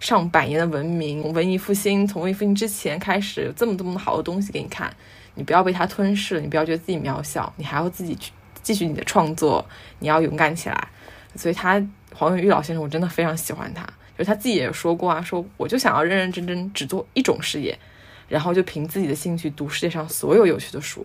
[0.00, 4.92] 上百年的文明，文艺复兴，从文艺复兴之前开始，有这么这么好的东西给你看，
[5.34, 8.32] 你不要被它吞噬，你不要觉得自己渺小，你还要自己去
[8.62, 9.64] 继续你的创作，
[10.00, 10.88] 你要勇敢起来。
[11.36, 11.80] 所以，他
[12.14, 13.84] 黄永玉老先生，我真的非常喜欢他，
[14.18, 17.78] 就是他自己也说过啊，说我就想要认认真真只做一种事业。
[18.28, 21.04] 然后就凭自己的兴趣读世界上所有有趣的书，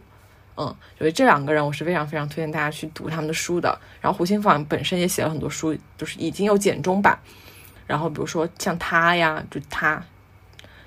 [0.58, 3.76] 嗯，所以这两个人我是非常非常推荐大家去读他们的书的。
[4.00, 7.18] 然后胡新芳本身也写了很多书，就是已经有简中版。
[7.86, 10.04] 然后比如说像他呀，就他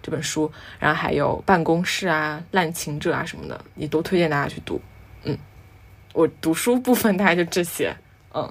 [0.02, 4.80] 这本书，然后还有办公室啊、滥情者啊什么的，也都推荐大家去读。
[5.24, 5.36] 嗯，
[6.14, 7.96] 我读书部分大概就这些。
[8.34, 8.50] 嗯，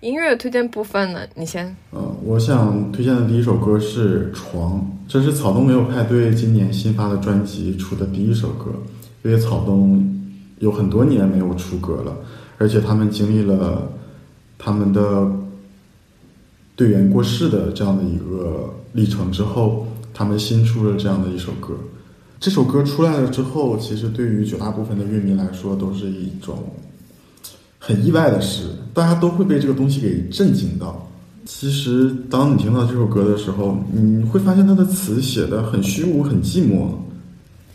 [0.00, 1.74] 音乐推荐部分呢，你先。
[1.92, 8.70] 嗯，我想推荐的第一首歌是《床》，这是草东没有派对今年新发的专辑出的第一首歌，
[9.22, 10.16] 因为草东。
[10.60, 12.14] 有很多年没有出歌了，
[12.58, 13.90] 而且他们经历了
[14.58, 15.26] 他们的
[16.80, 21.74] 队员过世的这样的一个历程之后，他们新出了这样的一首歌。
[22.40, 26.56] 这首歌出来了之后，其实对于绝大部分的乐迷来说都是一种
[27.78, 31.06] 很意外的事，大家都会被这个东西给震惊到。
[31.44, 36.88] 其实，当你听到这首歌的时候，你会发现它的词写的很虚无、很寂寞，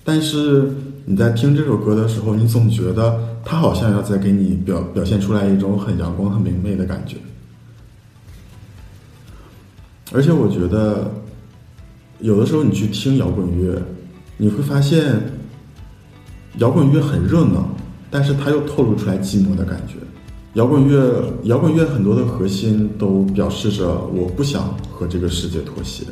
[0.03, 0.67] 但是。
[1.07, 7.17] 你在听这首歌的时候，你总觉得它好像要在给你表表现出来一种很阳光、很明媚的感觉。
[10.11, 11.11] 而且我觉得，
[12.19, 13.81] 有的时候你去听摇滚乐，
[14.37, 15.21] 你会发现，
[16.57, 17.67] 摇滚乐很热闹，
[18.09, 19.95] 但是它又透露出来寂寞的感觉。
[20.53, 26.05] 摇滚乐，摇滚乐很多的核心都表示着我不想和这个世界妥协。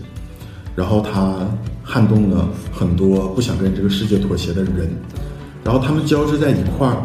[0.76, 1.48] 然后他
[1.84, 4.90] 撼动了很多不想跟这个世界妥协的人，
[5.64, 6.98] 然后他们交织在一块儿，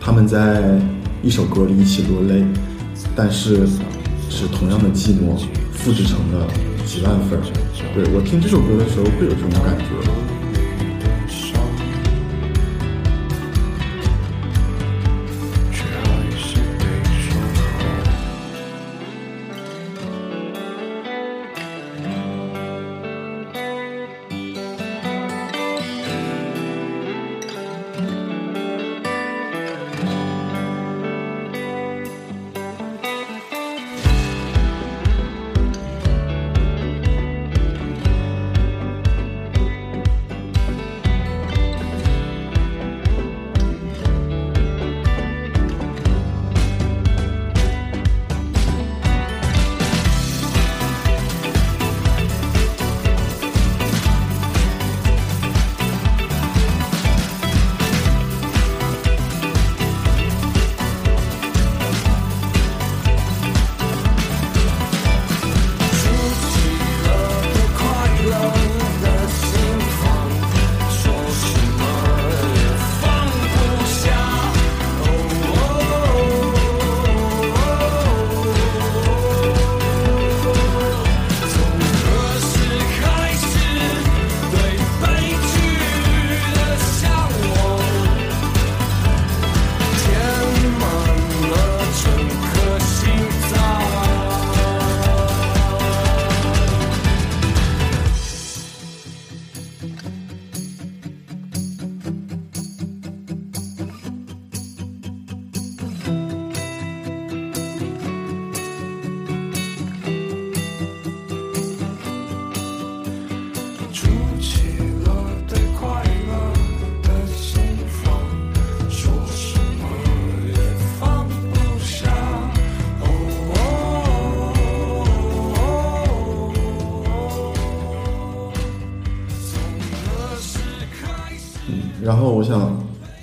[0.00, 0.80] 他们在
[1.22, 2.42] 一首歌里一起落泪，
[3.14, 3.66] 但是
[4.30, 5.36] 是同样的寂寞
[5.82, 6.46] 复制成了
[6.86, 7.40] 几万份。
[7.92, 10.21] 对我听这首歌的时候会有这种感觉。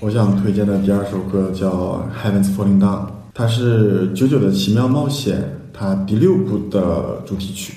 [0.10, 1.70] 我想推荐的第二首歌叫
[2.20, 5.38] 《Heavens Falling Down》，它是《九九的奇妙冒险》
[5.72, 7.74] 它第六部的主题曲。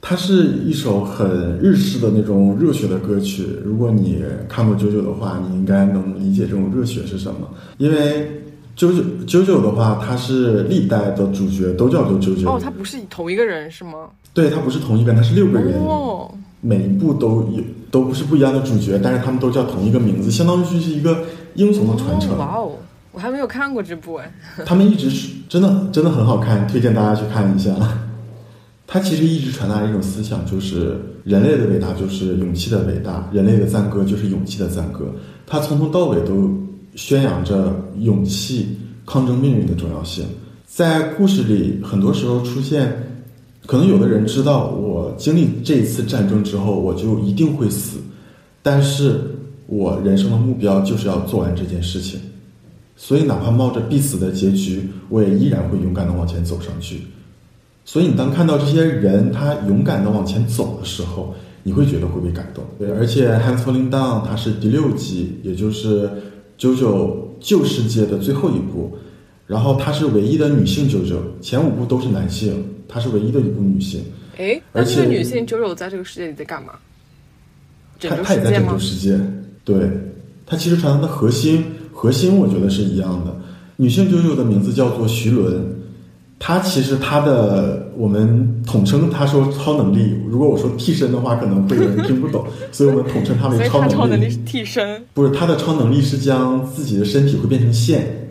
[0.00, 3.48] 它是一首很日式的那种热血的歌曲。
[3.64, 7.40] 如果你看过九九的话，你应该能理解这种热血是什么。
[7.78, 8.30] 因为
[8.76, 12.48] 九九九九的话，它是历代的主角都叫做九九。
[12.48, 14.06] 哦，他不是同一个人是吗？
[14.32, 15.80] 对，他不是同一个人，他是六个人。
[15.80, 16.30] 哦。
[16.62, 21.24] 每一部都有都不是不一样的主角，但是他们都叫同一个名字，相当于就是一个
[21.60, 22.38] 英雄的传承。
[22.38, 22.72] 哇哦，
[23.12, 24.32] 我还没有看过这部哎。
[24.64, 27.70] 他们一直是真的真的很好看，推荐大家去看一下。
[28.86, 35.04] 他其实一直传达一种思想，就是人类的伟大就是勇气的伟大，人类的赞歌就是勇气的赞歌。
[35.46, 36.50] 他从头到尾都
[36.96, 40.24] 宣扬着勇气抗争命运的重要性。
[40.66, 43.06] 在故事里，很多时候出现。
[43.66, 47.98] 可能有的人知道，我经历这一次战争之后，我就一定会死，
[48.62, 49.20] 但是
[49.70, 52.18] 我人生的目标就是要做完这件事情，
[52.96, 57.02] 所以哪怕冒着必死的结局，我也依然会勇敢的往前走上去。
[57.84, 62.64] 所以你当看到这些人他勇敢的往前走的时候，你会觉得会被感动。
[62.80, 66.10] 对，而且《Hands Falling Down》它是第六季，也就是
[66.58, 68.96] 九九旧世界的最后一部，
[69.46, 74.02] 然后她是唯一的女性九九，前五部都是男性，她是唯一的一部女性。
[74.36, 76.72] 哎，那而且这个女性九九在这个世界里在干嘛？
[78.00, 78.78] 她她也在拯救？
[78.78, 79.20] 世界，
[79.64, 79.90] 对，
[80.46, 83.36] 它其实传达的核心核心我觉得是一样的。
[83.76, 85.64] 女性九九的名字叫做徐伦，
[86.38, 95.02] 她其实她的我们统称她说超能力，如果我说替身的话，可能会有人听不懂，所以我们统称她为所以她超能能力是替身。
[95.14, 98.28] 不是她的超能力是将自己的身体会变成线，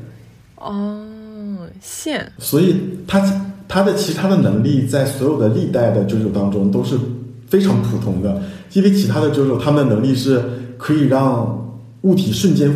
[0.55, 2.75] 哦，线所以
[3.07, 3.21] 她
[3.67, 6.97] 她的其他的能力在所有的历代的九九当中都是
[7.49, 8.41] 非常普通的，
[8.73, 10.43] 因为其他的九九他们的能力是
[10.77, 12.73] 可以让物体瞬间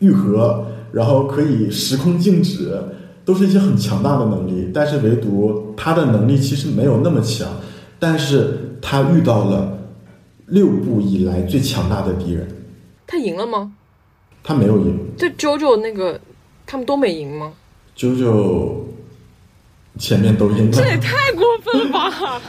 [0.00, 2.78] 愈合，然后可以时空静止，
[3.24, 4.70] 都是一些很强大的能力。
[4.74, 7.48] 但是唯独他的能力其实没有那么强，
[7.98, 9.78] 但是他遇到了
[10.46, 12.46] 六部以来最强大的敌人，
[13.06, 13.72] 他赢了吗？
[14.42, 14.98] 他没有赢。
[15.16, 16.20] 就 JoJo 那个
[16.66, 17.52] 他们都没赢吗？
[17.94, 18.86] 九九
[19.98, 20.86] 前面都赢了 这。
[20.86, 22.42] 也太过分了吧！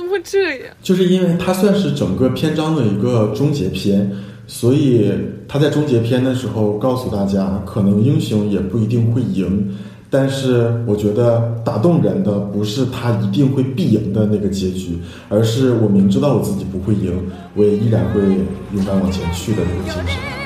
[0.00, 0.74] 怎么会这样？
[0.82, 4.10] 就是因为它算是整个篇章的一个终结篇，
[4.46, 5.12] 所以
[5.46, 9.76] 他在终结篇的时候告诉大家，可能英雄也不一定会赢，
[10.08, 14.98] 但是我觉得打动人的不是他一定会必赢的那个结局，
[15.28, 17.12] 而是我明知道我自己不会赢，
[17.54, 18.22] 我也依然会
[18.72, 20.39] 勇敢往前去的那个精神。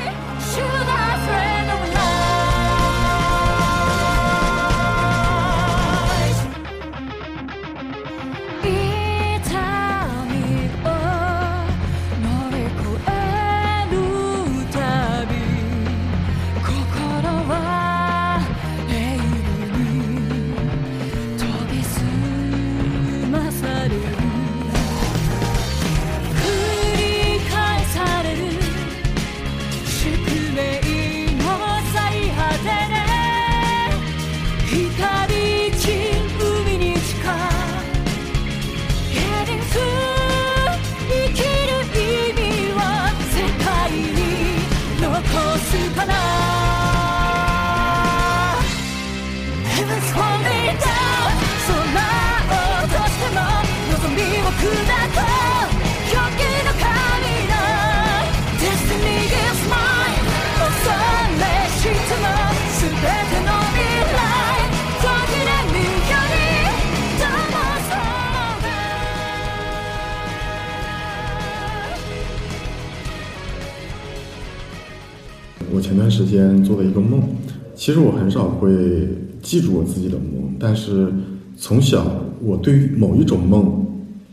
[77.84, 79.06] 其实我很少会
[79.42, 81.12] 记住我自己的梦，但是
[81.54, 83.84] 从小我对于某一种梦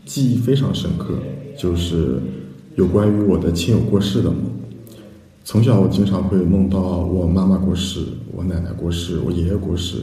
[0.06, 1.18] 记忆非常深刻，
[1.54, 2.18] 就是
[2.76, 4.38] 有关于我的亲友过世的梦。
[5.44, 8.00] 从小我经常会梦到我妈妈过世，
[8.34, 9.98] 我奶奶过世，我爷爷过世，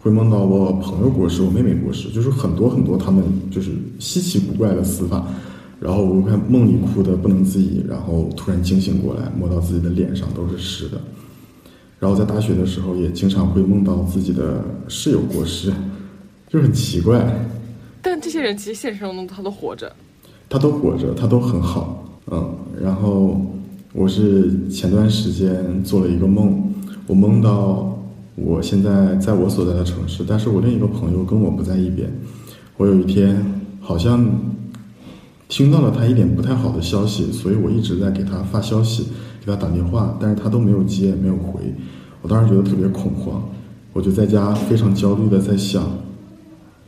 [0.00, 5.26] 会梦到我朋友过世，我妹妹过世，就是很多很多他们就是稀奇古怪的死法。
[5.78, 10.98] 然后我看梦里哭的不能自已，然后突然惊醒过来，摸到自己的脸上都是湿的。
[12.04, 15.72] 然后在大学的时候也经常会梦到自己的室友过世，
[16.50, 17.26] 就很奇怪。
[18.02, 19.90] 但这些人其实现实生活中他都活着。
[20.50, 22.54] 他都活着，他都很好，嗯。
[22.78, 23.40] 然后
[23.94, 26.62] 我是前段时间做了一个梦，
[27.06, 27.98] 我梦到
[28.34, 32.06] 我现在在我所在的城市，但是我另一个朋友跟我不在一边。
[32.76, 33.34] 我有一天
[33.80, 34.28] 好像
[35.48, 39.06] 听到了他一点不太好的消息，所以我一直在给他发消息，
[39.44, 41.60] 给他打电话，但是他都没有接，没有回。
[42.22, 43.42] 我当时觉得特别恐慌，
[43.92, 45.84] 我就在家非常焦虑的在想，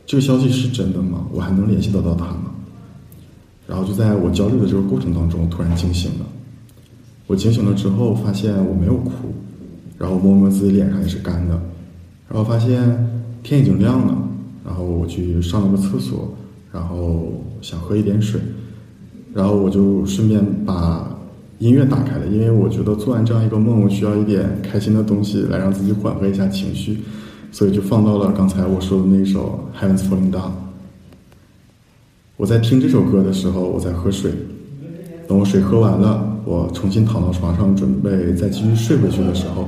[0.05, 1.27] 这个消息是真的吗？
[1.31, 2.51] 我还能联系得到他吗？
[3.67, 6.25] 然后就在我焦虑的这个过程当中，突然惊醒了。
[7.27, 9.11] 我惊醒了之后，发现我没有哭，
[9.97, 11.59] 然后摸摸自己脸上也是干的，
[12.29, 13.09] 然后发现
[13.43, 14.17] 天已经亮了，
[14.65, 16.33] 然后我去上了个厕所，
[16.71, 18.39] 然后想喝一点水，
[19.33, 21.16] 然后我就顺便把
[21.59, 26.99] 音乐打开了，因为我觉得做完这样一个梦，我需要一点开心的东西来让自己缓和一下情绪，
[27.51, 30.41] 所以就放到了刚才我说的那首《Heaven's Falling Down》。
[32.35, 34.31] 我在听这首歌的时候，我在喝水。
[35.27, 39.67] 等我水喝完了，我重新躺到床上，准备再继续睡回去的时候，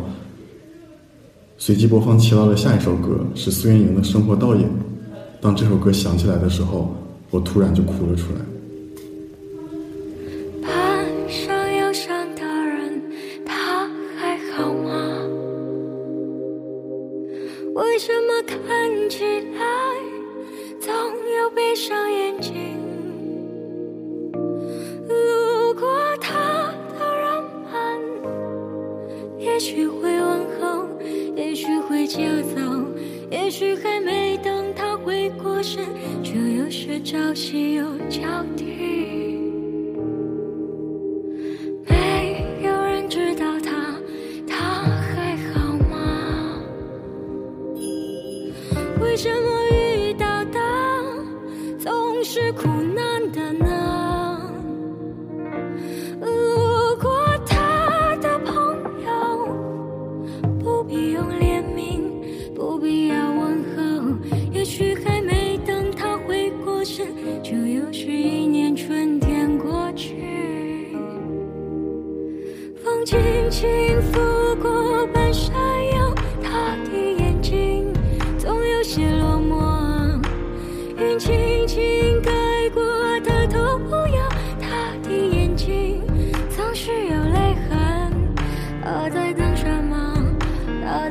[1.58, 4.62] 随机播放切到了下一首歌，是苏运莹的《生活倒影》。
[5.42, 6.96] 当这首歌响起来的时候，
[7.32, 8.40] 我突然就哭了出来。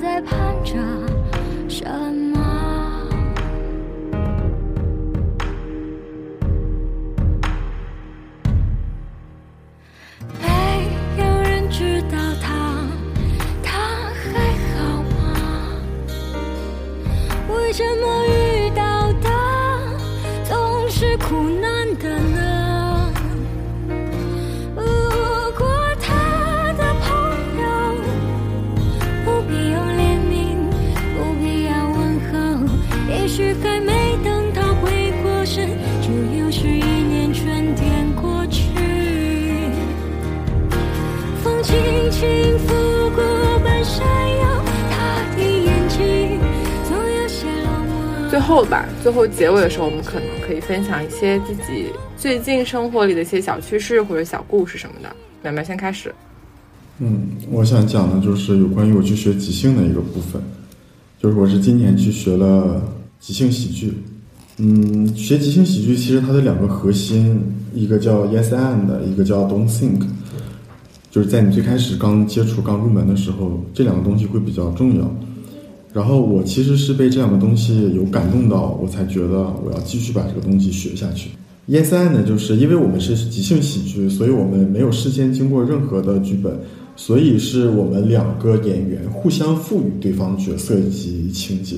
[0.09, 1.08] 在盼着。
[49.09, 51.87] 最后结尾的时候，我们可能可以分享一些自己
[52.19, 55.09] 最近生活里的一些小趣事或者小故事什么的。
[55.43, 56.15] 苗苗先开始。
[56.99, 60.43] 嗯，我想讲的就是有关于我去学即兴的一个部分，
[61.19, 62.83] 就是我是今年去学了
[63.19, 63.95] 即兴喜剧。
[64.59, 67.43] 嗯，学即兴喜剧其实它的两个核心，
[67.73, 70.03] 一个叫 Yes and，一个叫 Don't Think，
[71.11, 75.11] 就是在你最开始刚接触、刚入门的时候，这两个东西会比较重要。
[75.93, 81.31] 然后我其实是被这两个东西有感动到，我才觉得我要继续把这个东西学下去。
[81.69, 86.59] Yes 案呢，就是因为我们是即兴喜剧，所以我们没有事先经过任何的剧本，
[86.97, 91.77] 所以是我们两个演员互相赋予对方角色以及情节。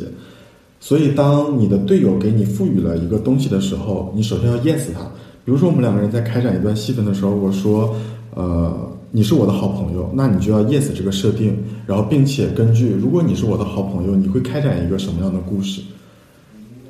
[0.81, 5.01] 所以，当你的队友给你赋予了一个东西的时候，你首先要 yes 他。
[5.45, 7.95] 比如说，我们两个人在开展一段戏份的时候，我说，
[8.35, 11.57] 呃，你是我的好朋友，那你就要 yes 这个设定，
[11.87, 15.81] 然后并且根据如果你是我的好朋友，你会开展一个什么样的故事？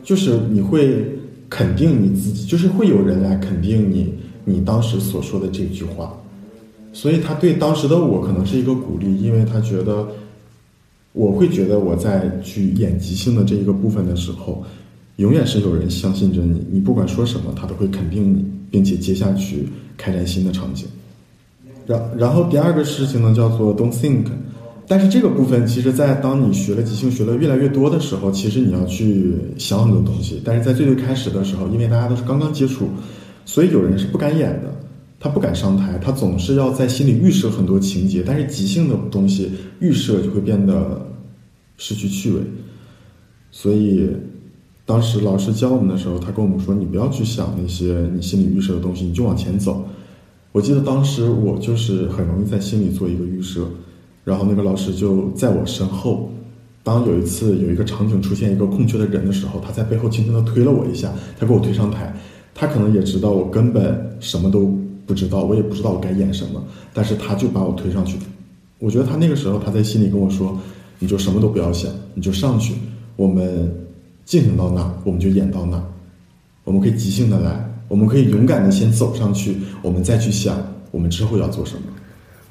[0.02, 1.06] 就是你会
[1.48, 4.12] 肯定你自己，就是会有人来肯定你，
[4.44, 6.12] 你当时所说的这句话。
[6.92, 10.08] 所以他对当时的我可能是一个鼓励，因为他觉得
[11.12, 14.62] 我会觉得我在去演即兴的这一个部分的时候，
[15.16, 20.86] 永远是有人相信着你，你不管说什么，他都会肯定你，并且接下去开展新的场景。
[21.90, 24.26] 然然后第二个事情呢，叫做 don't think，
[24.86, 30.40] 但是这个部分其实，在当你学了即兴学了越来越多的时候，其实你要去想很多东西。
[30.44, 32.88] 但是在最最开始的时候，因为大家都是刚刚接触，
[33.44, 34.72] 所以有人是不敢演的，
[35.18, 38.22] 他不敢上台，他总是要在心里预设很多情节。
[38.24, 41.04] 但是即兴的东西预设就会变得
[41.76, 42.40] 失去趣味，
[43.50, 44.08] 所以
[44.86, 49.84] 当时老师教我们的时候，他跟我们说：“你不要去想那些你心里预设的东西，你就往前走。”
[50.52, 53.68] 我记得当时我就是很容易在心里做一个预设，
[54.24, 56.30] 然后那个老师就在我身后。
[56.82, 62.12] 当有一次有一个场景出现一个空缺的人的时候，他在背后轻轻地推了我一下，他给我推上台。
[62.54, 64.74] 他可能也知道我根本什么都
[65.06, 68.18] 不知道，我也不知道我该演什么，但是他就把我推上去。
[68.78, 70.58] 我觉得他那个时候他在心里跟我说
[70.98, 72.74] ：“你就什么都不要想，你就上去，
[73.14, 73.70] 我们
[74.24, 75.80] 进行到哪我们就演到哪，
[76.64, 81.82] 我们可以即兴的来。”我们可以勇敢的先走上去，我们再去想我们之后要做什么。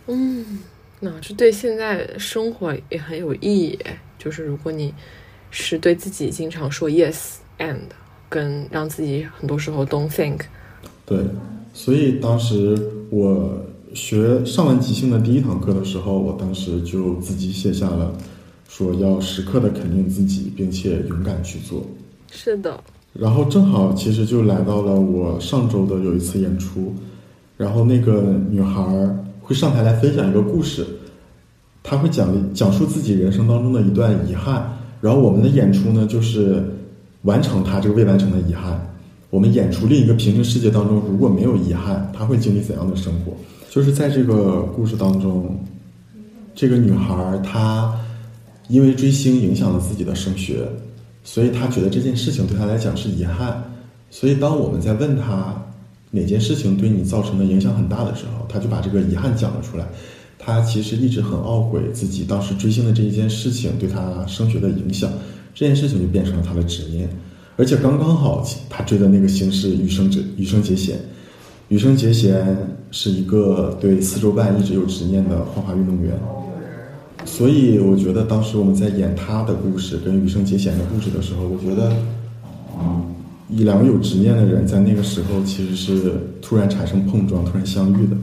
[0.08, 0.60] 嗯，
[1.00, 3.80] 那这对现在生活也很有意义。
[4.18, 4.94] 就是如果你
[5.50, 7.78] 是对自己经常说 yes and，
[8.28, 10.42] 跟让自己很多时候 don't think。
[11.06, 11.18] 对，
[11.74, 12.78] 所以当时
[13.10, 18.14] 我学上完即兴的第一堂课的时候，我当时就自己写下了，
[18.68, 21.86] 说要时刻的肯定自己，并且勇敢去做。
[22.30, 22.84] 是的。
[23.14, 26.94] 然后正好其实就来到了我上周的有一次演出，
[27.58, 28.84] 然后那个女孩
[29.42, 30.86] 会上台来分享一个故事，
[31.84, 36.64] 她会讲讲述自己人生当中的一段遗憾，然后我们的演出呢就是
[37.24, 38.80] 完成她这个未完成的遗憾。
[39.32, 43.34] 我们演出另一个平行世界当中如果没有遗憾，她会经历怎样的生活？
[43.70, 45.60] 就是在这个故事当中，
[46.56, 47.94] 这个女孩她
[48.68, 50.68] 因为追星影响了自己的升学，
[51.32, 53.64] 所以他觉得这件事情对他来讲是遗憾。
[54.10, 55.64] 所以当我们在问他
[56.10, 59.86] 哪件事情对你造成的影响很大的时候，他就把这个遗憾讲了出来。
[60.40, 65.08] 他其实一直很懊悔自己当时追星的这一件事情对他升学的影响，
[65.54, 67.08] 这件事情就变成了他的执念。
[67.58, 70.98] 而且刚刚好，他追的那个星是羽生结羽生结弦。
[71.68, 72.58] 羽生结弦
[72.90, 76.20] 是一个对四周半一直有执念的花滑运动员，
[77.26, 81.96] 所以我觉得当时我们在演他的故事跟羽生结弦的故事的时候，我觉得，
[82.80, 83.16] 嗯，
[83.50, 88.18] 一两个有执念的人在那个时候其实是突然产生碰撞、突然相遇的。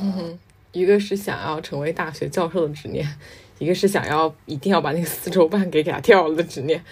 [0.00, 0.38] 嗯哼
[0.72, 3.06] 一个是想要成为大学教授的执念，
[3.58, 6.82] 一个是想要一定要把那个四周半给给他跳了的执念。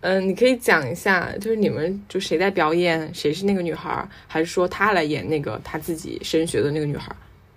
[0.00, 7.14] 嗯，你可以讲一下，就是你们就谁在表演，谁是那个女孩，还是说他来演那个他自己升学的那个女孩？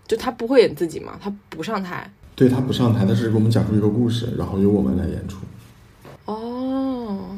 [0.07, 2.09] 就他不会演自己嘛，他不上台。
[2.39, 5.39] 对他不上台，他是给我们讲述一个故事，然后由我们来演出。
[6.23, 7.37] 哦，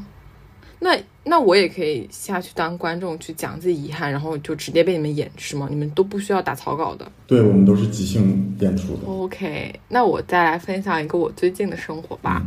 [0.77, 5.65] 那那我也可以下去当观众去讲自己遗憾，然后就直接被你们演是吗？
[5.71, 7.11] 你们都不需要打草稿的。
[7.25, 9.07] 对我们都是即兴演出的。
[9.07, 12.45] OK，那我再来分享一个我最近的生活吧。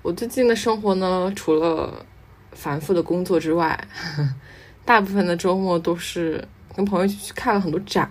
[0.00, 2.02] 我最近的生活呢，除了
[2.52, 3.78] 繁复的工作之外，
[4.86, 6.42] 大部分的周末都是
[6.74, 8.10] 跟朋友一起去看了很多展，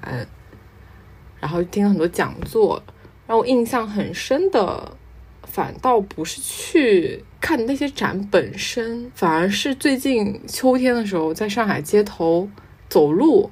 [1.40, 2.80] 然后听了很多讲座。
[3.28, 4.98] 让我印象很深的，
[5.44, 12.50] 反倒不是去看那些展本身，反而是最近秋天的时候，在上海街头
[12.90, 13.52] 走路，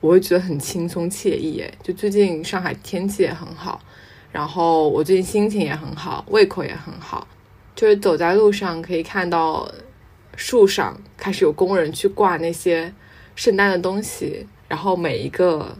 [0.00, 1.60] 我会觉得很轻松惬意。
[1.60, 3.80] 哎，就最近上海天气也很好，
[4.32, 7.26] 然后我最近心情也很好，胃口也很好。
[7.76, 9.70] 就是走在路上可以看到
[10.36, 12.92] 树上开始有工人去挂那些
[13.36, 15.76] 圣诞的东西，然后每一个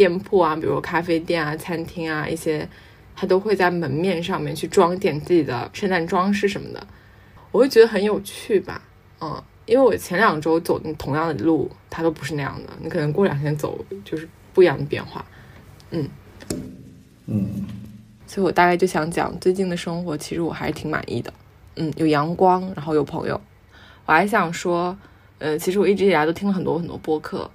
[0.00, 2.66] 店铺啊，比如咖啡店啊、餐厅啊一些，
[3.14, 6.86] 它都会在门面上面去装点自己的圣诞装饰什么的，
[7.52, 8.80] 我会觉得很有趣吧，
[9.20, 15.22] 嗯，因为我前两周走同样的路，它都不是那样的，你可能过两天走就是不一样的变化，
[15.90, 16.08] 嗯
[17.26, 17.66] 嗯，
[18.26, 21.30] 所以我大概就想讲最近的生活，其实我还是挺满意的。
[21.76, 23.38] 嗯，有阳光，然后有朋友。
[24.06, 24.96] 我还想说，
[25.38, 27.50] 呃，其实我一直以来都听了很多很多播客，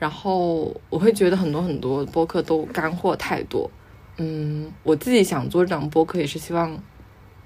[0.00, 3.70] 然后我会觉得很多很多播客都干货太多。
[4.16, 6.76] 嗯，我自己想做这档播客也是希望，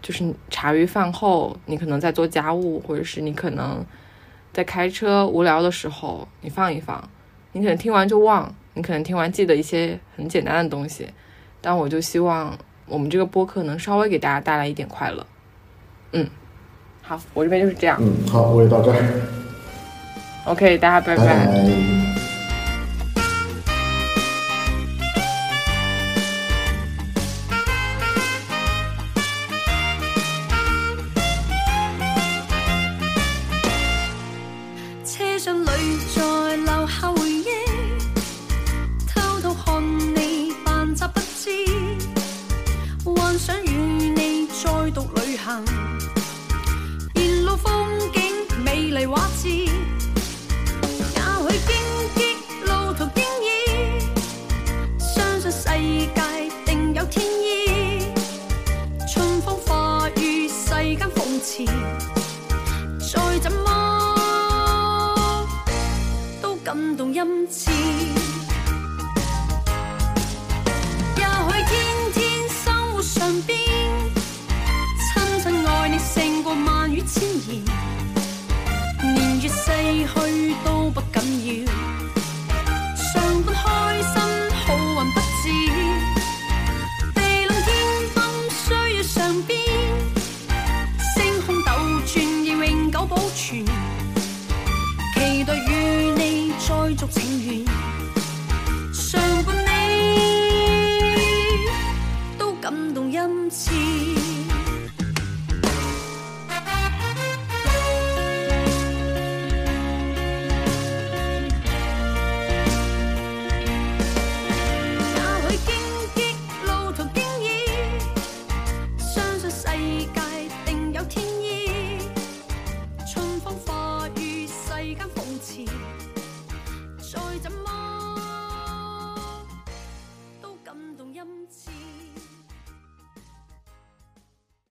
[0.00, 3.84] 就是茶余饭后，你可能在做家务，或者是你可能
[4.52, 7.06] 在开车无聊的时候，你放一放，
[7.52, 11.08] 你可能听完就忘，你可能听完记得一些很简单的东西。
[11.60, 15.26] 但我就希望我们这个播客能稍微给大家带来一点快乐。
[16.12, 16.28] 嗯，
[17.02, 17.98] 好，我这边就是这样。
[18.00, 19.20] 嗯，好，我也到这儿
[20.44, 21.46] ，OK，大家拜拜拜。
[21.46, 22.03] 拜。